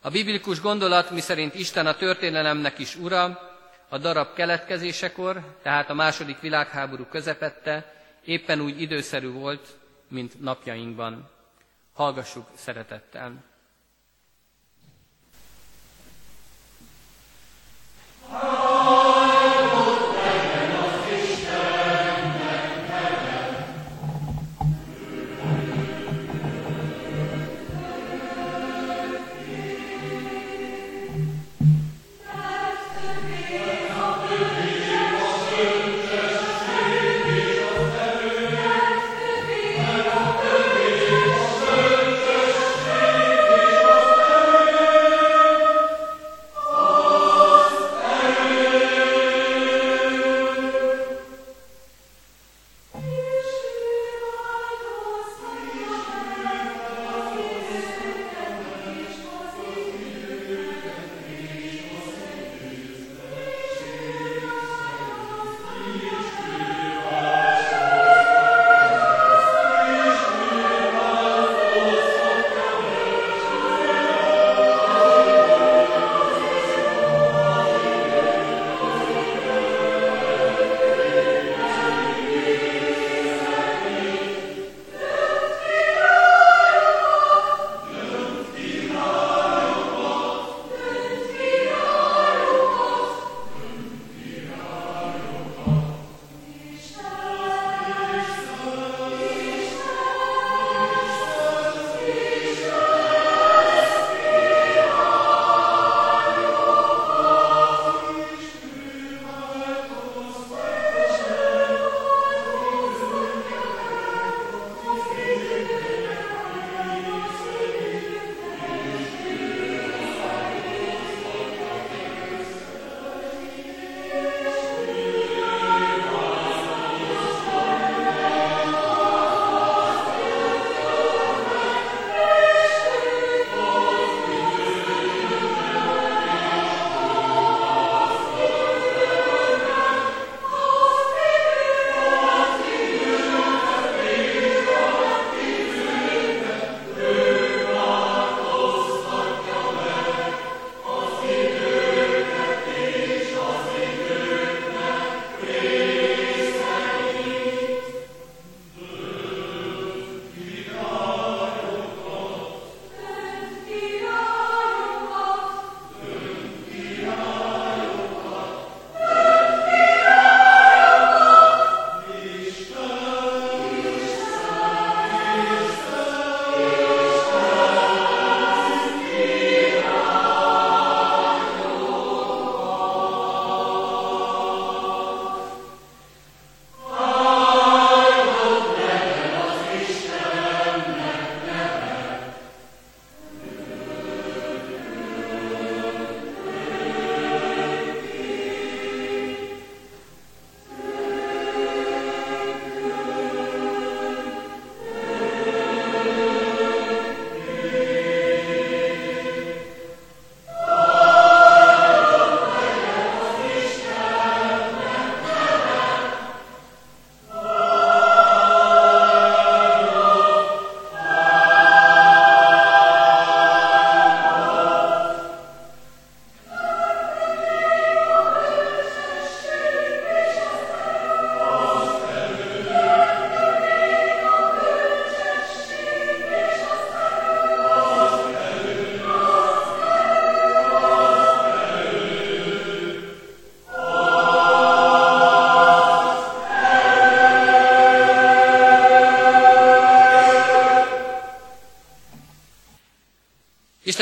A 0.00 0.10
biblikus 0.10 0.60
gondolat, 0.60 1.10
miszerint 1.10 1.54
Isten 1.54 1.86
a 1.86 1.96
történelemnek 1.96 2.78
is 2.78 2.96
ura, 2.96 3.40
a 3.88 3.98
darab 3.98 4.34
keletkezésekor, 4.34 5.56
tehát 5.62 5.90
a 5.90 5.94
második 5.94 6.40
világháború 6.40 7.04
közepette, 7.04 7.94
éppen 8.26 8.60
úgy 8.60 8.80
időszerű 8.80 9.30
volt, 9.30 9.78
mint 10.08 10.40
napjainkban. 10.40 11.28
Hallgassuk 11.92 12.46
szeretettel! 12.54 13.44
Oh! 18.30 18.65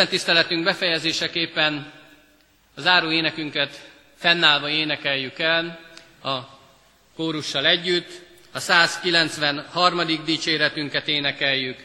Isten 0.05 0.19
tiszteletünk 0.19 0.65
befejezéseképpen 0.65 1.93
a 2.75 2.81
záró 2.81 3.11
énekünket 3.11 3.91
fennállva 4.17 4.69
énekeljük 4.69 5.39
el 5.39 5.81
a 6.23 6.39
kórussal 7.17 7.67
együtt. 7.67 8.23
A 8.53 8.59
193. 8.59 10.25
dicséretünket 10.25 11.09
énekeljük, 11.09 11.85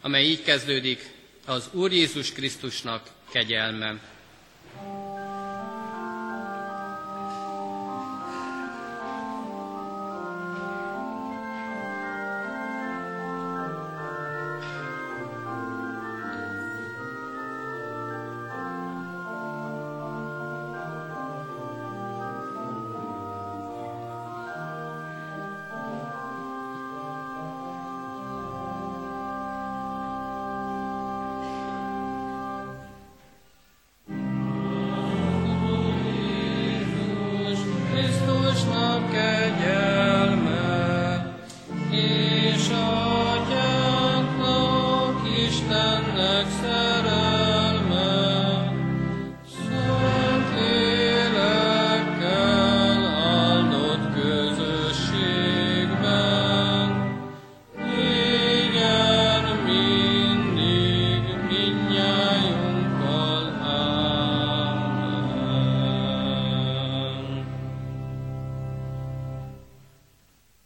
amely 0.00 0.24
így 0.24 0.42
kezdődik, 0.42 1.10
az 1.46 1.68
Úr 1.72 1.92
Jézus 1.92 2.32
Krisztusnak 2.32 3.02
kegyelme. 3.32 3.94